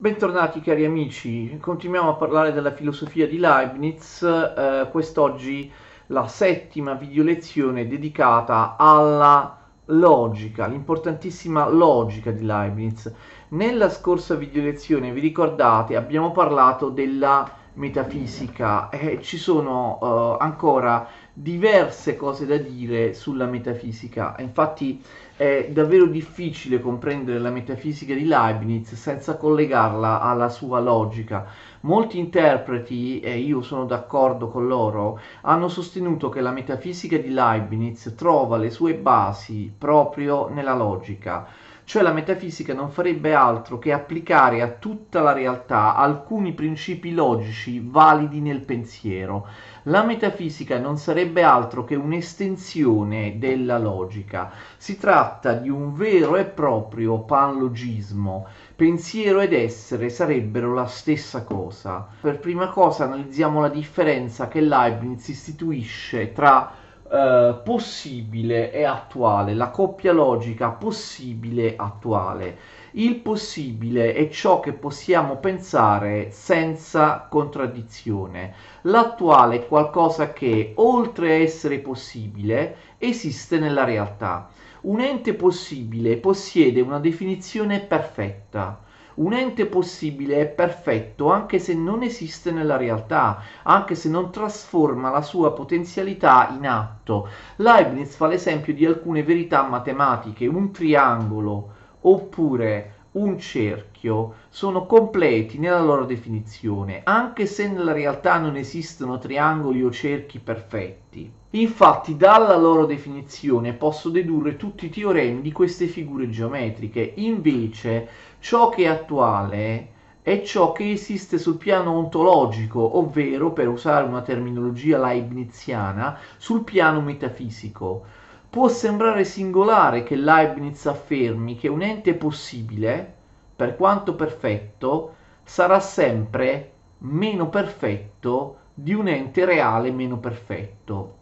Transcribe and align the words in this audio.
Bentornati 0.00 0.62
cari 0.62 0.86
amici, 0.86 1.58
continuiamo 1.60 2.08
a 2.08 2.14
parlare 2.14 2.54
della 2.54 2.72
filosofia 2.72 3.28
di 3.28 3.36
Leibniz, 3.36 4.22
eh, 4.22 4.88
quest'oggi 4.90 5.70
la 6.06 6.26
settima 6.26 6.94
video 6.94 7.22
lezione 7.22 7.86
dedicata 7.86 8.76
alla 8.78 9.58
logica, 9.84 10.66
l'importantissima 10.66 11.68
logica 11.68 12.30
di 12.30 12.46
Leibniz. 12.46 13.12
Nella 13.48 13.90
scorsa 13.90 14.36
video 14.36 14.62
lezione, 14.62 15.12
vi 15.12 15.20
ricordate, 15.20 15.96
abbiamo 15.96 16.32
parlato 16.32 16.88
della 16.88 17.46
metafisica 17.74 18.88
e 18.88 19.20
ci 19.20 19.36
sono 19.36 19.98
uh, 20.00 20.40
ancora 20.40 21.06
diverse 21.32 22.16
cose 22.16 22.46
da 22.46 22.56
dire 22.56 23.14
sulla 23.14 23.46
metafisica. 23.46 24.34
Infatti 24.38 25.02
è 25.36 25.68
davvero 25.70 26.06
difficile 26.06 26.80
comprendere 26.80 27.38
la 27.38 27.50
metafisica 27.50 28.14
di 28.14 28.26
Leibniz 28.26 28.94
senza 28.94 29.36
collegarla 29.36 30.20
alla 30.20 30.48
sua 30.48 30.80
logica. 30.80 31.46
Molti 31.82 32.18
interpreti, 32.18 33.20
e 33.20 33.38
io 33.38 33.62
sono 33.62 33.86
d'accordo 33.86 34.48
con 34.48 34.66
loro, 34.66 35.18
hanno 35.42 35.68
sostenuto 35.68 36.28
che 36.28 36.40
la 36.40 36.50
metafisica 36.50 37.16
di 37.16 37.30
Leibniz 37.30 38.14
trova 38.16 38.58
le 38.58 38.70
sue 38.70 38.94
basi 38.94 39.72
proprio 39.76 40.48
nella 40.48 40.74
logica 40.74 41.46
cioè 41.90 42.02
la 42.02 42.12
metafisica 42.12 42.72
non 42.72 42.88
farebbe 42.88 43.34
altro 43.34 43.80
che 43.80 43.90
applicare 43.90 44.62
a 44.62 44.68
tutta 44.68 45.22
la 45.22 45.32
realtà 45.32 45.96
alcuni 45.96 46.52
principi 46.52 47.12
logici 47.12 47.82
validi 47.84 48.40
nel 48.40 48.60
pensiero. 48.60 49.48
La 49.84 50.04
metafisica 50.04 50.78
non 50.78 50.98
sarebbe 50.98 51.42
altro 51.42 51.82
che 51.82 51.96
un'estensione 51.96 53.40
della 53.40 53.76
logica. 53.76 54.52
Si 54.76 54.98
tratta 54.98 55.54
di 55.54 55.68
un 55.68 55.92
vero 55.92 56.36
e 56.36 56.44
proprio 56.44 57.18
panlogismo. 57.22 58.46
Pensiero 58.76 59.40
ed 59.40 59.52
essere 59.52 60.10
sarebbero 60.10 60.72
la 60.72 60.86
stessa 60.86 61.42
cosa. 61.42 62.06
Per 62.20 62.38
prima 62.38 62.68
cosa 62.68 63.02
analizziamo 63.02 63.60
la 63.60 63.68
differenza 63.68 64.46
che 64.46 64.60
Leibniz 64.60 65.26
istituisce 65.26 66.30
tra 66.30 66.72
eh, 67.12 67.60
possibile 67.64 68.70
e 68.72 68.84
attuale, 68.84 69.54
la 69.54 69.70
coppia 69.70 70.12
logica 70.12 70.68
possibile 70.70 71.74
attuale. 71.76 72.56
Il 72.92 73.16
possibile 73.16 74.14
è 74.14 74.28
ciò 74.28 74.60
che 74.60 74.72
possiamo 74.72 75.38
pensare 75.38 76.30
senza 76.30 77.26
contraddizione. 77.28 78.54
L'attuale 78.82 79.56
è 79.56 79.66
qualcosa 79.66 80.32
che, 80.32 80.72
oltre 80.76 81.30
a 81.32 81.38
essere 81.38 81.78
possibile, 81.80 82.76
esiste 82.98 83.58
nella 83.58 83.84
realtà. 83.84 84.48
Un 84.82 85.00
ente 85.00 85.34
possibile 85.34 86.16
possiede 86.16 86.80
una 86.80 87.00
definizione 87.00 87.80
perfetta 87.80 88.88
un 89.14 89.32
ente 89.32 89.66
possibile 89.66 90.40
è 90.40 90.46
perfetto 90.46 91.30
anche 91.30 91.58
se 91.58 91.74
non 91.74 92.02
esiste 92.02 92.50
nella 92.50 92.76
realtà, 92.76 93.42
anche 93.62 93.94
se 93.94 94.08
non 94.08 94.30
trasforma 94.30 95.10
la 95.10 95.22
sua 95.22 95.52
potenzialità 95.52 96.48
in 96.56 96.66
atto. 96.66 97.28
Leibniz 97.56 98.14
fa 98.14 98.26
l'esempio 98.26 98.72
di 98.72 98.86
alcune 98.86 99.22
verità 99.22 99.62
matematiche, 99.62 100.46
un 100.46 100.70
triangolo 100.72 101.78
oppure 102.02 102.99
un 103.12 103.38
cerchio 103.38 104.34
sono 104.50 104.86
completi 104.86 105.58
nella 105.58 105.82
loro 105.82 106.04
definizione, 106.04 107.00
anche 107.02 107.46
se 107.46 107.68
nella 107.68 107.92
realtà 107.92 108.38
non 108.38 108.56
esistono 108.56 109.18
triangoli 109.18 109.82
o 109.82 109.90
cerchi 109.90 110.38
perfetti. 110.38 111.38
Infatti, 111.50 112.16
dalla 112.16 112.56
loro 112.56 112.86
definizione 112.86 113.72
posso 113.72 114.10
dedurre 114.10 114.56
tutti 114.56 114.86
i 114.86 114.90
teoremi 114.90 115.40
di 115.40 115.50
queste 115.50 115.86
figure 115.86 116.30
geometriche. 116.30 117.14
Invece, 117.16 118.08
ciò 118.38 118.68
che 118.68 118.84
è 118.84 118.86
attuale 118.86 119.88
è 120.22 120.42
ciò 120.42 120.70
che 120.70 120.92
esiste 120.92 121.38
sul 121.38 121.56
piano 121.56 121.90
ontologico, 121.92 122.98
ovvero, 122.98 123.50
per 123.52 123.66
usare 123.66 124.06
una 124.06 124.20
terminologia 124.20 125.00
leibniziana, 125.00 126.16
sul 126.36 126.62
piano 126.62 127.00
metafisico. 127.00 128.04
Può 128.50 128.66
sembrare 128.66 129.22
singolare 129.22 130.02
che 130.02 130.16
Leibniz 130.16 130.84
affermi 130.86 131.54
che 131.54 131.68
un 131.68 131.82
ente 131.82 132.14
possibile, 132.14 133.14
per 133.54 133.76
quanto 133.76 134.16
perfetto, 134.16 135.14
sarà 135.44 135.78
sempre 135.78 136.72
meno 136.98 137.48
perfetto 137.48 138.56
di 138.74 138.92
un 138.92 139.06
ente 139.06 139.44
reale 139.44 139.92
meno 139.92 140.18
perfetto. 140.18 141.18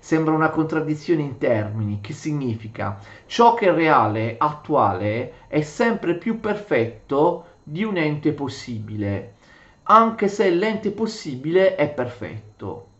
Sembra 0.00 0.34
una 0.34 0.50
contraddizione 0.50 1.22
in 1.22 1.38
termini, 1.38 2.00
che 2.00 2.12
significa 2.12 2.98
ciò 3.26 3.54
che 3.54 3.68
è 3.68 3.72
reale, 3.72 4.34
attuale, 4.36 5.46
è 5.46 5.60
sempre 5.60 6.16
più 6.16 6.40
perfetto 6.40 7.44
di 7.62 7.84
un 7.84 7.96
ente 7.96 8.32
possibile, 8.32 9.34
anche 9.84 10.26
se 10.26 10.50
l'ente 10.50 10.90
possibile 10.90 11.76
è 11.76 11.88
perfetto. 11.88 12.94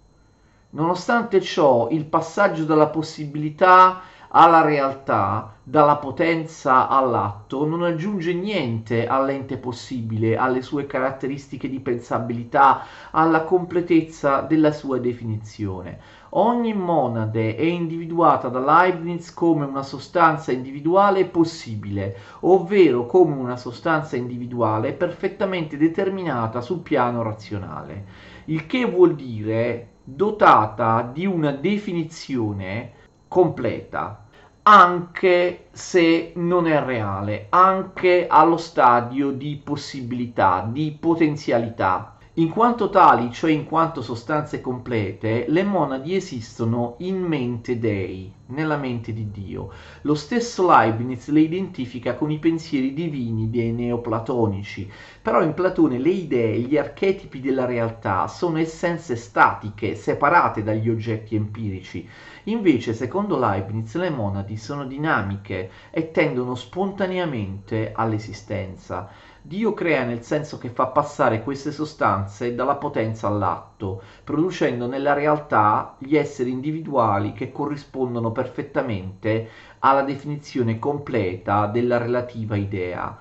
Nonostante 0.71 1.41
ciò, 1.41 1.89
il 1.91 2.05
passaggio 2.05 2.65
dalla 2.65 2.89
possibilità 2.89 4.01
alla 4.29 4.61
realtà, 4.61 5.59
dalla 5.63 5.97
potenza 5.97 6.89
all'atto, 6.89 7.65
non 7.65 7.83
aggiunge 7.83 8.35
niente 8.35 9.07
all'ente 9.07 9.57
possibile, 9.59 10.37
alle 10.37 10.63
sue 10.63 10.87
caratteristiche 10.87 11.69
di 11.69 11.81
pensabilità, 11.81 12.85
alla 13.13 13.45
completezza 13.45 14.41
della 14.43 14.73
sua 14.73 14.99
definizione. 14.99 15.99
Ogni 16.31 16.75
monade 16.75 17.55
è 17.57 17.63
individuata 17.63 18.49
da 18.49 18.61
Leibniz 18.61 19.33
come 19.33 19.65
una 19.65 19.83
sostanza 19.83 20.53
individuale 20.53 21.25
possibile, 21.27 22.17
ovvero 22.41 23.07
come 23.07 23.35
una 23.35 23.57
sostanza 23.57 24.17
individuale 24.17 24.93
perfettamente 24.93 25.77
determinata 25.79 26.61
sul 26.61 26.81
piano 26.81 27.23
razionale, 27.23 28.05
il 28.47 28.67
che 28.67 28.85
vuol 28.85 29.15
dire 29.15 29.95
dotata 30.09 31.03
di 31.03 31.27
una 31.27 31.51
definizione 31.51 32.93
completa, 33.27 34.25
anche 34.63 35.67
se 35.73 36.33
non 36.37 36.69
è 36.69 36.81
reale, 36.81 37.47
anche 37.49 38.29
allo 38.29 38.57
stadio 38.57 39.33
di 39.33 39.61
possibilità, 39.63 40.65
di 40.71 40.97
potenzialità. 40.99 42.16
In 42.39 42.51
quanto 42.51 42.91
tali, 42.91 43.33
cioè 43.33 43.51
in 43.51 43.65
quanto 43.65 44.03
sostanze 44.03 44.61
complete, 44.61 45.47
le 45.49 45.63
monadi 45.63 46.15
esistono 46.15 46.97
in 46.99 47.23
mente 47.23 47.79
Dei, 47.79 48.31
nella 48.49 48.77
mente 48.77 49.15
di 49.15 49.31
Dio. 49.31 49.71
Lo 50.03 50.15
stesso 50.15 50.67
Leibniz 50.67 51.29
le 51.29 51.41
identifica 51.41 52.15
con 52.15 52.31
i 52.31 52.39
pensieri 52.39 52.93
divini 52.93 53.49
dei 53.49 53.73
neoplatonici, 53.73 54.87
però 55.23 55.43
in 55.43 55.55
Platone 55.55 55.99
le 55.99 56.11
idee, 56.11 56.59
gli 56.59 56.77
archetipi 56.77 57.41
della 57.41 57.65
realtà 57.65 58.27
sono 58.27 58.59
essenze 58.59 59.17
statiche, 59.17 59.95
separate 59.95 60.63
dagli 60.63 60.91
oggetti 60.91 61.37
empirici. 61.37 62.07
Invece, 62.45 62.93
secondo 62.93 63.39
Leibniz, 63.39 63.95
le 63.95 64.11
monadi 64.11 64.59
sono 64.59 64.85
dinamiche 64.85 65.71
e 65.91 66.11
tendono 66.11 66.55
spontaneamente 66.55 67.93
all'esistenza. 67.95 69.09
Dio 69.47 69.75
crea 69.75 70.03
nel 70.03 70.25
senso 70.25 70.59
che 70.59 70.71
fa 70.71 70.89
passare 70.89 71.45
queste 71.45 71.71
sostanze 71.71 72.57
dalla 72.57 72.75
potenza 72.75 73.29
all'atto, 73.29 74.03
producendo 74.25 74.89
nella 74.89 75.13
realtà 75.13 75.95
gli 75.99 76.17
esseri 76.17 76.51
individuali 76.51 77.33
che 77.33 77.53
corrispondono 77.53 78.33
perfettamente 78.33 79.49
alla 79.79 80.03
definizione 80.03 80.81
completa 80.81 81.67
della 81.67 81.97
relativa 81.97 82.57
idea. 82.57 83.17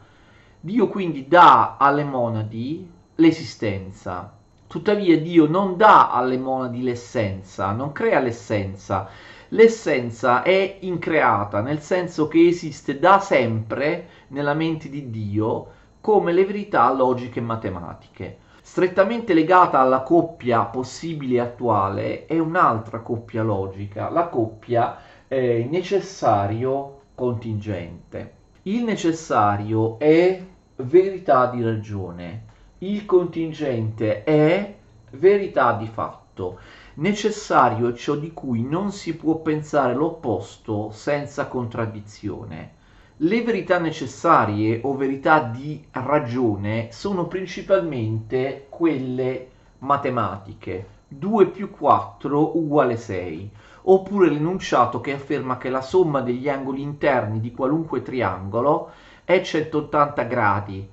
Dio 0.60 0.88
quindi 0.88 1.28
dà 1.28 1.78
alle 1.78 2.04
monadi 2.04 2.90
l'esistenza. 3.18 4.34
Tuttavia 4.66 5.22
Dio 5.22 5.48
non 5.48 5.78
dà 5.78 6.12
alle 6.12 6.40
monadi 6.40 6.82
l'essenza, 6.82 7.72
non 7.72 7.92
crea 7.92 8.20
l'essenza. 8.20 9.08
L'essenza 9.50 10.42
è 10.42 10.78
increata, 10.80 11.62
nel 11.62 11.82
senso 11.82 12.28
che 12.28 12.48
esiste 12.48 12.98
da 12.98 13.20
sempre 13.20 14.08
nella 14.30 14.56
mente 14.56 14.90
di 14.90 15.12
Dio 15.12 15.75
come 16.06 16.34
le 16.34 16.46
verità 16.46 16.94
logiche 16.94 17.40
e 17.40 17.42
matematiche. 17.42 18.38
Strettamente 18.62 19.34
legata 19.34 19.80
alla 19.80 20.02
coppia 20.02 20.62
possibile 20.66 21.38
e 21.38 21.40
attuale 21.40 22.28
è 22.28 22.38
un'altra 22.38 23.00
coppia 23.00 23.42
logica, 23.42 24.12
la 24.12 24.28
coppia 24.28 25.00
eh, 25.28 25.68
necessario-contingente. 25.68 28.34
Il 28.62 28.84
necessario 28.84 29.98
è 29.98 30.40
verità 30.76 31.48
di 31.48 31.64
ragione, 31.64 32.44
il 32.78 33.04
contingente 33.08 34.24
è 34.24 34.76
verità 35.10 35.74
di 35.74 35.88
fatto. 35.88 36.60
Necessario 36.98 37.90
è 37.90 37.94
ciò 37.94 38.14
di 38.14 38.32
cui 38.32 38.62
non 38.62 38.92
si 38.92 39.16
può 39.16 39.38
pensare 39.38 39.96
l'opposto 39.96 40.92
senza 40.92 41.48
contraddizione. 41.48 42.84
Le 43.20 43.44
verità 43.44 43.80
necessarie 43.80 44.82
o 44.84 44.94
verità 44.94 45.40
di 45.40 45.82
ragione 45.92 46.90
sono 46.92 47.28
principalmente 47.28 48.66
quelle 48.68 49.48
matematiche. 49.80 50.86
2 51.08 51.48
più 51.48 51.72
4 51.72 52.58
uguale 52.58 52.98
6, 52.98 53.50
oppure 53.84 54.30
l'enunciato 54.30 55.00
che 55.00 55.14
afferma 55.14 55.58
che 55.58 55.70
la 55.70 55.82
somma 55.82 56.20
degli 56.20 56.50
angoli 56.50 56.82
interni 56.82 57.40
di 57.40 57.54
qualunque 57.54 58.02
triangolo 58.02 58.90
è 59.24 59.40
180 59.40 60.24
gradi 60.24 60.90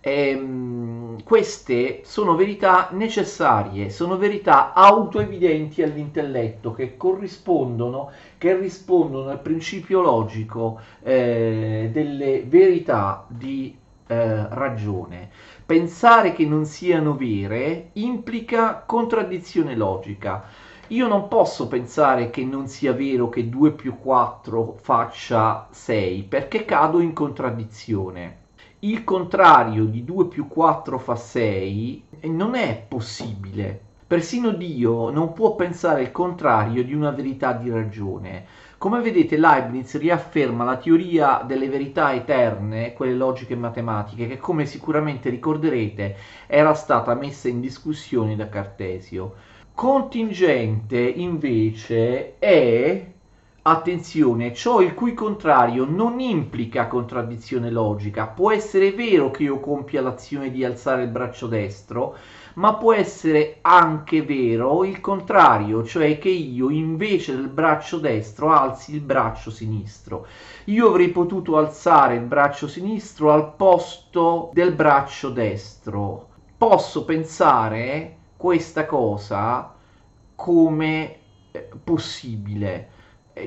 ehm, 0.00 1.22
queste 1.22 2.00
sono 2.04 2.34
verità 2.34 2.88
necessarie, 2.92 3.90
sono 3.90 4.16
verità 4.16 4.72
autoevidenti 4.72 5.82
all'intelletto 5.82 6.72
che 6.72 6.96
corrispondono, 6.96 8.10
che 8.38 8.56
rispondono 8.56 9.28
al 9.30 9.40
principio 9.40 10.00
logico 10.00 10.80
eh, 11.02 11.90
delle 11.92 12.44
verità 12.46 13.26
di 13.28 13.76
eh, 14.06 14.48
ragione. 14.48 15.28
Pensare 15.66 16.32
che 16.32 16.46
non 16.46 16.64
siano 16.64 17.14
vere 17.14 17.90
implica 17.94 18.82
contraddizione 18.86 19.76
logica. 19.76 20.44
Io 20.88 21.06
non 21.06 21.28
posso 21.28 21.68
pensare 21.68 22.30
che 22.30 22.42
non 22.44 22.66
sia 22.68 22.94
vero 22.94 23.28
che 23.28 23.50
2 23.50 23.72
più 23.72 23.98
4 23.98 24.76
faccia 24.80 25.68
6 25.70 26.22
perché 26.22 26.64
cado 26.64 27.00
in 27.00 27.12
contraddizione. 27.12 28.46
Il 28.78 29.04
contrario 29.04 29.84
di 29.84 30.04
2 30.04 30.26
più 30.28 30.48
4 30.48 30.98
fa 30.98 31.16
6 31.16 32.04
non 32.22 32.54
è 32.54 32.82
possibile. 32.88 33.87
Persino 34.08 34.52
Dio 34.52 35.10
non 35.10 35.34
può 35.34 35.54
pensare 35.54 36.00
il 36.00 36.12
contrario 36.12 36.82
di 36.82 36.94
una 36.94 37.10
verità 37.10 37.52
di 37.52 37.68
ragione. 37.68 38.46
Come 38.78 39.02
vedete 39.02 39.36
Leibniz 39.36 39.98
riafferma 39.98 40.64
la 40.64 40.78
teoria 40.78 41.42
delle 41.46 41.68
verità 41.68 42.14
eterne, 42.14 42.94
quelle 42.94 43.12
logiche 43.12 43.52
e 43.52 43.56
matematiche, 43.56 44.26
che 44.26 44.38
come 44.38 44.64
sicuramente 44.64 45.28
ricorderete 45.28 46.16
era 46.46 46.72
stata 46.72 47.12
messa 47.12 47.48
in 47.48 47.60
discussione 47.60 48.34
da 48.34 48.48
Cartesio. 48.48 49.34
Contingente 49.74 50.98
invece 50.98 52.38
è, 52.38 53.06
attenzione, 53.62 54.54
ciò 54.54 54.80
il 54.80 54.94
cui 54.94 55.14
contrario 55.14 55.84
non 55.84 56.20
implica 56.20 56.86
contraddizione 56.86 57.70
logica. 57.70 58.26
Può 58.26 58.52
essere 58.52 58.92
vero 58.92 59.30
che 59.30 59.42
io 59.44 59.60
compia 59.60 60.00
l'azione 60.00 60.50
di 60.50 60.64
alzare 60.64 61.02
il 61.02 61.10
braccio 61.10 61.46
destro, 61.46 62.16
ma 62.54 62.74
può 62.74 62.92
essere 62.92 63.58
anche 63.60 64.22
vero 64.22 64.84
il 64.84 65.00
contrario, 65.00 65.84
cioè 65.84 66.18
che 66.18 66.28
io 66.28 66.70
invece 66.70 67.34
del 67.34 67.48
braccio 67.48 67.98
destro 67.98 68.50
alzi 68.52 68.94
il 68.94 69.00
braccio 69.00 69.50
sinistro. 69.50 70.26
Io 70.64 70.88
avrei 70.88 71.10
potuto 71.10 71.56
alzare 71.56 72.16
il 72.16 72.24
braccio 72.24 72.66
sinistro 72.66 73.32
al 73.32 73.54
posto 73.54 74.50
del 74.52 74.72
braccio 74.72 75.30
destro. 75.30 76.28
Posso 76.56 77.04
pensare 77.04 78.16
questa 78.36 78.86
cosa 78.86 79.74
come 80.34 81.16
eh, 81.50 81.68
possibile, 81.82 82.90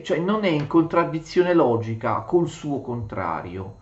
cioè 0.02 0.18
non 0.20 0.44
è 0.46 0.48
in 0.50 0.68
contraddizione 0.68 1.54
logica 1.54 2.22
col 2.22 2.48
suo 2.48 2.80
contrario. 2.82 3.76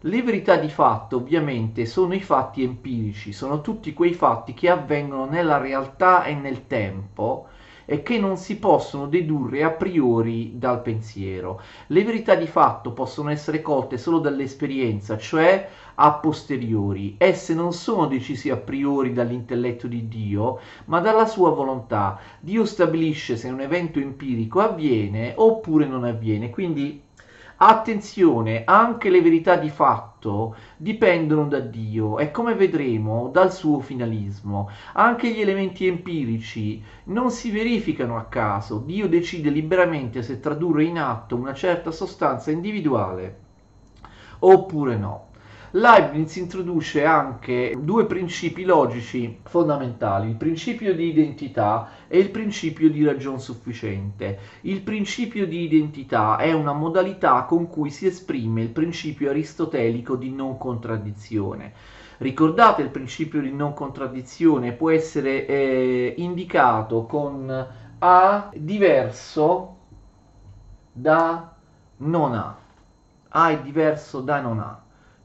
Le 0.00 0.22
verità 0.22 0.56
di 0.56 0.68
fatto 0.68 1.16
ovviamente 1.16 1.86
sono 1.86 2.14
i 2.14 2.20
fatti 2.20 2.62
empirici, 2.62 3.32
sono 3.32 3.60
tutti 3.60 3.92
quei 3.92 4.12
fatti 4.12 4.52
che 4.52 4.68
avvengono 4.68 5.24
nella 5.26 5.58
realtà 5.58 6.24
e 6.24 6.34
nel 6.34 6.66
tempo 6.66 7.46
e 7.84 8.02
che 8.02 8.18
non 8.18 8.36
si 8.36 8.58
possono 8.58 9.06
dedurre 9.06 9.62
a 9.62 9.70
priori 9.70 10.58
dal 10.58 10.82
pensiero. 10.82 11.60
Le 11.88 12.04
verità 12.04 12.34
di 12.34 12.46
fatto 12.46 12.92
possono 12.92 13.30
essere 13.30 13.62
colte 13.62 13.98
solo 13.98 14.18
dall'esperienza, 14.18 15.16
cioè 15.18 15.68
a 15.96 16.12
posteriori. 16.12 17.14
Esse 17.18 17.54
non 17.54 17.72
sono 17.72 18.06
decise 18.06 18.50
a 18.50 18.56
priori 18.56 19.12
dall'intelletto 19.12 19.86
di 19.86 20.08
Dio, 20.08 20.58
ma 20.86 21.00
dalla 21.00 21.26
sua 21.26 21.50
volontà. 21.50 22.18
Dio 22.40 22.64
stabilisce 22.64 23.36
se 23.36 23.48
un 23.48 23.60
evento 23.60 23.98
empirico 23.98 24.60
avviene 24.60 25.34
oppure 25.36 25.86
non 25.86 26.04
avviene. 26.04 26.50
Quindi 26.50 27.02
Attenzione, 27.56 28.64
anche 28.64 29.10
le 29.10 29.22
verità 29.22 29.56
di 29.56 29.70
fatto 29.70 30.56
dipendono 30.76 31.46
da 31.46 31.60
Dio 31.60 32.18
e 32.18 32.30
come 32.30 32.54
vedremo 32.54 33.28
dal 33.28 33.52
suo 33.52 33.80
finalismo. 33.80 34.70
Anche 34.94 35.32
gli 35.32 35.40
elementi 35.40 35.86
empirici 35.86 36.82
non 37.04 37.30
si 37.30 37.50
verificano 37.50 38.16
a 38.16 38.24
caso, 38.24 38.78
Dio 38.78 39.08
decide 39.08 39.50
liberamente 39.50 40.22
se 40.22 40.40
tradurre 40.40 40.84
in 40.84 40.98
atto 40.98 41.36
una 41.36 41.54
certa 41.54 41.90
sostanza 41.90 42.50
individuale 42.50 43.42
oppure 44.44 44.96
no. 44.96 45.32
Leibniz 45.76 46.36
introduce 46.36 47.04
anche 47.04 47.76
due 47.76 48.06
principi 48.06 48.62
logici 48.62 49.40
fondamentali, 49.42 50.28
il 50.28 50.36
principio 50.36 50.94
di 50.94 51.08
identità 51.08 51.88
e 52.06 52.20
il 52.20 52.30
principio 52.30 52.88
di 52.88 53.04
ragion 53.04 53.40
sufficiente. 53.40 54.38
Il 54.60 54.82
principio 54.82 55.48
di 55.48 55.64
identità 55.64 56.36
è 56.36 56.52
una 56.52 56.72
modalità 56.72 57.42
con 57.42 57.66
cui 57.66 57.90
si 57.90 58.06
esprime 58.06 58.62
il 58.62 58.68
principio 58.68 59.30
aristotelico 59.30 60.14
di 60.14 60.30
non 60.30 60.58
contraddizione. 60.58 61.72
Ricordate 62.18 62.82
il 62.82 62.90
principio 62.90 63.40
di 63.40 63.52
non 63.52 63.74
contraddizione 63.74 64.74
può 64.74 64.90
essere 64.90 65.44
eh, 65.44 66.14
indicato 66.18 67.04
con 67.06 67.66
A 67.98 68.50
diverso 68.54 69.76
da 70.92 71.52
non 71.96 72.32
A. 72.32 72.58
A 73.30 73.48
è 73.48 73.60
diverso 73.60 74.20
da 74.20 74.40
non 74.40 74.60
A 74.60 74.83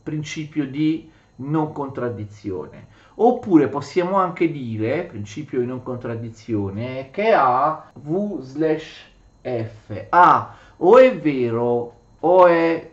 principio 0.09 0.65
di 0.67 1.07
non 1.37 1.71
contraddizione. 1.71 2.87
Oppure 3.21 3.67
possiamo 3.67 4.15
anche 4.17 4.49
dire, 4.49 5.03
principio 5.03 5.59
di 5.59 5.67
non 5.67 5.83
contraddizione, 5.83 7.09
che 7.11 7.31
A 7.31 7.91
V 7.93 8.39
slash 8.41 9.05
F. 9.41 10.05
A 10.09 10.55
o 10.77 10.97
è 10.97 11.15
vero 11.15 11.93
o 12.19 12.47
è 12.47 12.91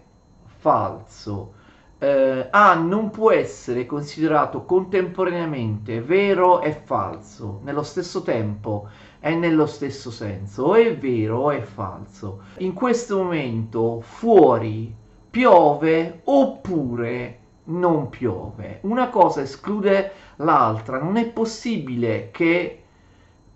falso. 0.58 1.54
Eh, 1.98 2.48
A 2.50 2.74
non 2.74 3.08
può 3.10 3.30
essere 3.30 3.86
considerato 3.86 4.64
contemporaneamente 4.64 6.02
vero 6.02 6.60
e 6.60 6.72
falso 6.72 7.60
nello 7.64 7.82
stesso 7.82 8.22
tempo 8.22 8.88
e 9.20 9.34
nello 9.34 9.66
stesso 9.66 10.10
senso. 10.10 10.64
O 10.64 10.74
è 10.74 10.94
vero 10.96 11.38
o 11.38 11.50
è 11.50 11.62
falso. 11.62 12.42
In 12.58 12.74
questo 12.74 13.16
momento 13.22 14.00
fuori 14.02 15.04
piove 15.36 16.22
oppure 16.24 17.38
non 17.64 18.08
piove. 18.08 18.78
Una 18.84 19.10
cosa 19.10 19.42
esclude 19.42 20.12
l'altra, 20.36 20.98
non 20.98 21.18
è 21.18 21.26
possibile 21.28 22.30
che 22.30 22.82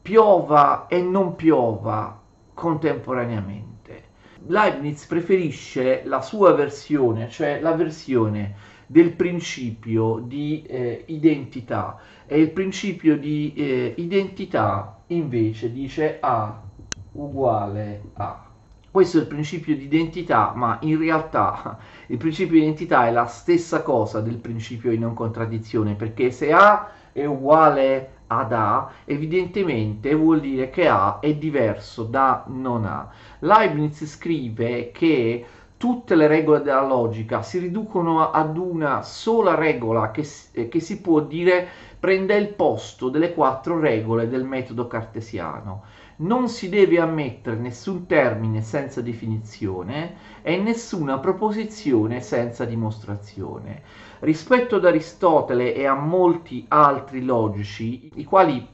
piova 0.03 0.89
e 0.89 1.01
non 1.01 1.37
piova 1.37 2.21
contemporaneamente. 2.53 4.03
Leibniz 4.49 5.07
preferisce 5.07 6.03
la 6.05 6.21
sua 6.21 6.53
versione, 6.53 7.31
cioè 7.31 7.63
la 7.63 7.73
versione 7.73 8.57
del 8.87 9.13
principio 9.13 10.19
di 10.19 10.63
eh, 10.69 11.05
identità 11.07 11.99
e 12.27 12.41
il 12.41 12.51
principio 12.51 13.17
di 13.17 13.55
eh, 13.57 13.95
identità 13.97 15.01
invece 15.07 15.73
dice 15.73 16.19
A 16.21 16.61
uguale 17.13 18.03
a. 18.17 18.50
Questo 18.91 19.19
è 19.19 19.21
il 19.21 19.29
principio 19.29 19.77
di 19.77 19.85
identità, 19.85 20.53
ma 20.57 20.79
in 20.81 20.99
realtà 20.99 21.79
il 22.09 22.17
principio 22.17 22.55
di 22.55 22.63
identità 22.63 23.07
è 23.07 23.13
la 23.13 23.27
stessa 23.27 23.83
cosa 23.83 24.21
del 24.21 24.39
principio 24.39 24.91
di 24.91 24.99
non 24.99 25.15
contraddizione, 25.15 25.95
perché 25.95 26.33
se 26.33 26.53
A 26.53 26.89
è 27.13 27.25
uguale 27.25 28.11
ad 28.27 28.53
A, 28.53 28.91
evidentemente 29.05 30.13
vuol 30.15 30.41
dire 30.41 30.71
che 30.71 30.89
A 30.89 31.21
è 31.21 31.33
diverso 31.35 32.03
da 32.03 32.43
non 32.49 32.85
A. 32.85 33.09
Leibniz 33.39 34.05
scrive 34.07 34.91
che 34.91 35.45
tutte 35.77 36.17
le 36.17 36.27
regole 36.27 36.61
della 36.61 36.85
logica 36.85 37.43
si 37.43 37.59
riducono 37.59 38.33
ad 38.33 38.57
una 38.57 39.03
sola 39.03 39.55
regola 39.55 40.11
che, 40.11 40.27
che 40.69 40.81
si 40.81 41.01
può 41.01 41.21
dire 41.21 41.67
prende 41.99 42.35
il 42.37 42.49
posto 42.49 43.09
delle 43.09 43.35
quattro 43.35 43.79
regole 43.79 44.29
del 44.29 44.45
metodo 44.45 44.89
cartesiano 44.89 45.83
non 46.21 46.49
si 46.49 46.69
deve 46.69 47.01
ammettere 47.01 47.57
nessun 47.57 48.07
termine 48.07 48.61
senza 48.63 49.01
definizione 49.01 50.15
e 50.43 50.59
nessuna 50.59 51.19
proposizione 51.19 52.21
senza 52.21 52.65
dimostrazione. 52.65 53.83
Rispetto 54.21 54.77
ad 54.77 54.85
Aristotele 54.85 55.75
e 55.75 55.87
a 55.87 55.95
molti 55.95 56.65
altri 56.69 57.25
logici, 57.25 58.11
i 58.15 58.25
quali 58.25 58.67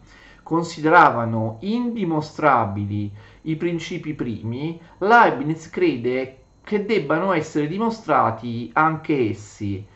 consideravano 0.43 1.59
indimostrabili 1.61 3.13
i 3.43 3.57
principi 3.57 4.15
primi, 4.15 4.81
Leibniz 4.99 5.71
crede 5.71 6.39
che 6.63 6.85
debbano 6.85 7.33
essere 7.33 7.69
dimostrati 7.69 8.71
anche 8.73 9.31
essi 9.31 9.87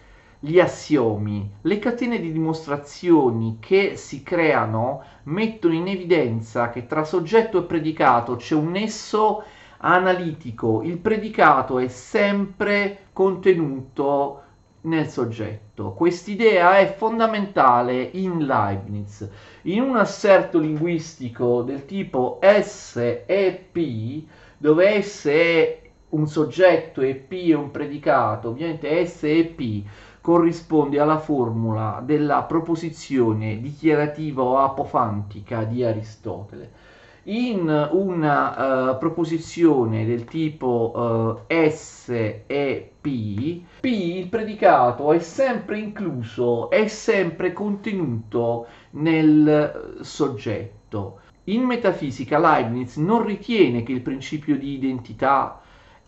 gli 0.43 0.59
assiomi, 0.59 1.51
le 1.61 1.79
catene 1.79 2.19
di 2.19 2.33
dimostrazioni 2.33 3.59
che 3.61 3.97
si 3.97 4.23
creano 4.23 5.03
mettono 5.25 5.75
in 5.75 5.87
evidenza 5.87 6.71
che 6.71 6.87
tra 6.87 7.05
soggetto 7.05 7.59
e 7.59 7.63
predicato 7.65 8.37
c'è 8.37 8.55
un 8.55 8.71
nesso 8.71 9.45
analitico, 9.77 10.81
il 10.83 10.97
predicato 10.97 11.79
è 11.79 11.89
sempre 11.89 13.09
contenuto 13.13 14.43
nel 14.83 15.09
soggetto. 15.09 15.93
Quest'idea 15.93 16.79
è 16.79 16.95
fondamentale 16.95 18.01
in 18.01 18.47
Leibniz. 18.47 19.29
In 19.63 19.83
un 19.83 19.97
asserto 19.97 20.59
linguistico 20.59 21.61
del 21.61 21.85
tipo 21.85 22.39
S 22.41 22.97
e 23.27 23.67
P, 23.71 24.25
dove 24.57 25.03
S 25.03 25.27
è 25.27 25.83
un 26.11 26.27
soggetto 26.27 27.03
e 27.03 27.15
P 27.15 27.51
è 27.51 27.55
un 27.55 27.71
predicato, 27.71 28.49
ovviamente 28.49 29.05
S 29.05 29.23
e 29.25 29.45
P 29.45 29.85
corrisponde 30.21 31.01
alla 31.01 31.19
formula 31.19 32.03
della 32.05 32.43
proposizione 32.43 33.61
dichiarativa 33.61 34.43
o 34.43 34.59
apofantica 34.59 35.65
di 35.65 35.83
Aristotele. 35.83 36.89
In 37.25 37.89
una 37.93 38.93
uh, 38.93 38.99
proposizione 38.99 40.07
del 40.07 40.25
tipo 40.25 41.39
uh, 41.47 41.55
S 41.69 42.09
e 42.09 42.93
P, 43.01 43.63
P 43.81 43.85
il 43.85 44.29
predicato 44.29 45.13
è 45.13 45.19
sempre 45.19 45.79
incluso, 45.79 46.71
è 46.71 46.87
sempre 46.87 47.53
contenuto 47.53 48.67
nel 48.93 49.99
soggetto. 50.01 51.21
In 51.45 51.63
metafisica 51.63 52.39
Leibniz 52.39 52.97
non 52.97 53.25
ritiene 53.25 53.83
che 53.83 53.93
il 53.93 54.03
principio 54.03 54.57
di 54.57 54.75
identità 54.75 55.60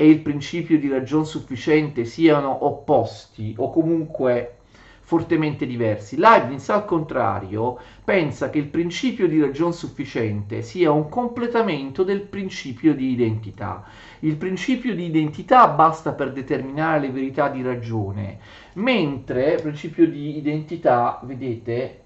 e 0.02 0.08
il 0.08 0.18
principio 0.18 0.80
di 0.80 0.88
ragion 0.88 1.24
sufficiente 1.24 2.04
siano 2.04 2.64
opposti 2.64 3.54
o 3.56 3.70
comunque 3.70 4.56
fortemente 5.00 5.64
diversi. 5.64 6.16
Leibniz, 6.16 6.68
al 6.70 6.84
contrario, 6.84 7.78
pensa 8.02 8.50
che 8.50 8.58
il 8.58 8.66
principio 8.66 9.28
di 9.28 9.40
ragion 9.40 9.72
sufficiente 9.72 10.62
sia 10.62 10.90
un 10.90 11.08
completamento 11.08 12.02
del 12.02 12.22
principio 12.22 12.96
di 12.96 13.12
identità. 13.12 13.84
Il 14.20 14.34
principio 14.34 14.92
di 14.92 15.04
identità 15.04 15.68
basta 15.68 16.10
per 16.10 16.32
determinare 16.32 17.02
le 17.02 17.10
verità 17.10 17.48
di 17.48 17.62
ragione, 17.62 18.38
mentre 18.72 19.52
il 19.52 19.62
principio 19.62 20.08
di 20.08 20.36
identità, 20.36 21.20
vedete, 21.22 22.00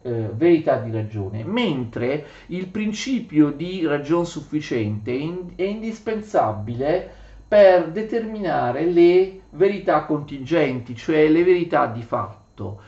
eh, 0.00 0.30
verità 0.32 0.78
di 0.78 0.90
ragione, 0.90 1.44
mentre 1.44 2.26
il 2.46 2.68
principio 2.68 3.50
di 3.50 3.84
ragion 3.84 4.24
sufficiente 4.24 5.10
è, 5.10 5.16
in, 5.16 5.50
è 5.54 5.64
indispensabile 5.64 7.20
per 7.52 7.90
determinare 7.90 8.86
le 8.86 9.42
verità 9.50 10.06
contingenti, 10.06 10.96
cioè 10.96 11.28
le 11.28 11.44
verità 11.44 11.84
di 11.84 12.00
fatto. 12.02 12.80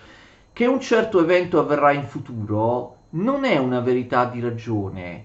Che 0.54 0.64
un 0.64 0.80
certo 0.80 1.20
evento 1.20 1.58
avverrà 1.58 1.92
in 1.92 2.04
futuro 2.06 2.96
non 3.10 3.44
è 3.44 3.58
una 3.58 3.80
verità 3.80 4.24
di 4.24 4.40
ragione, 4.40 5.24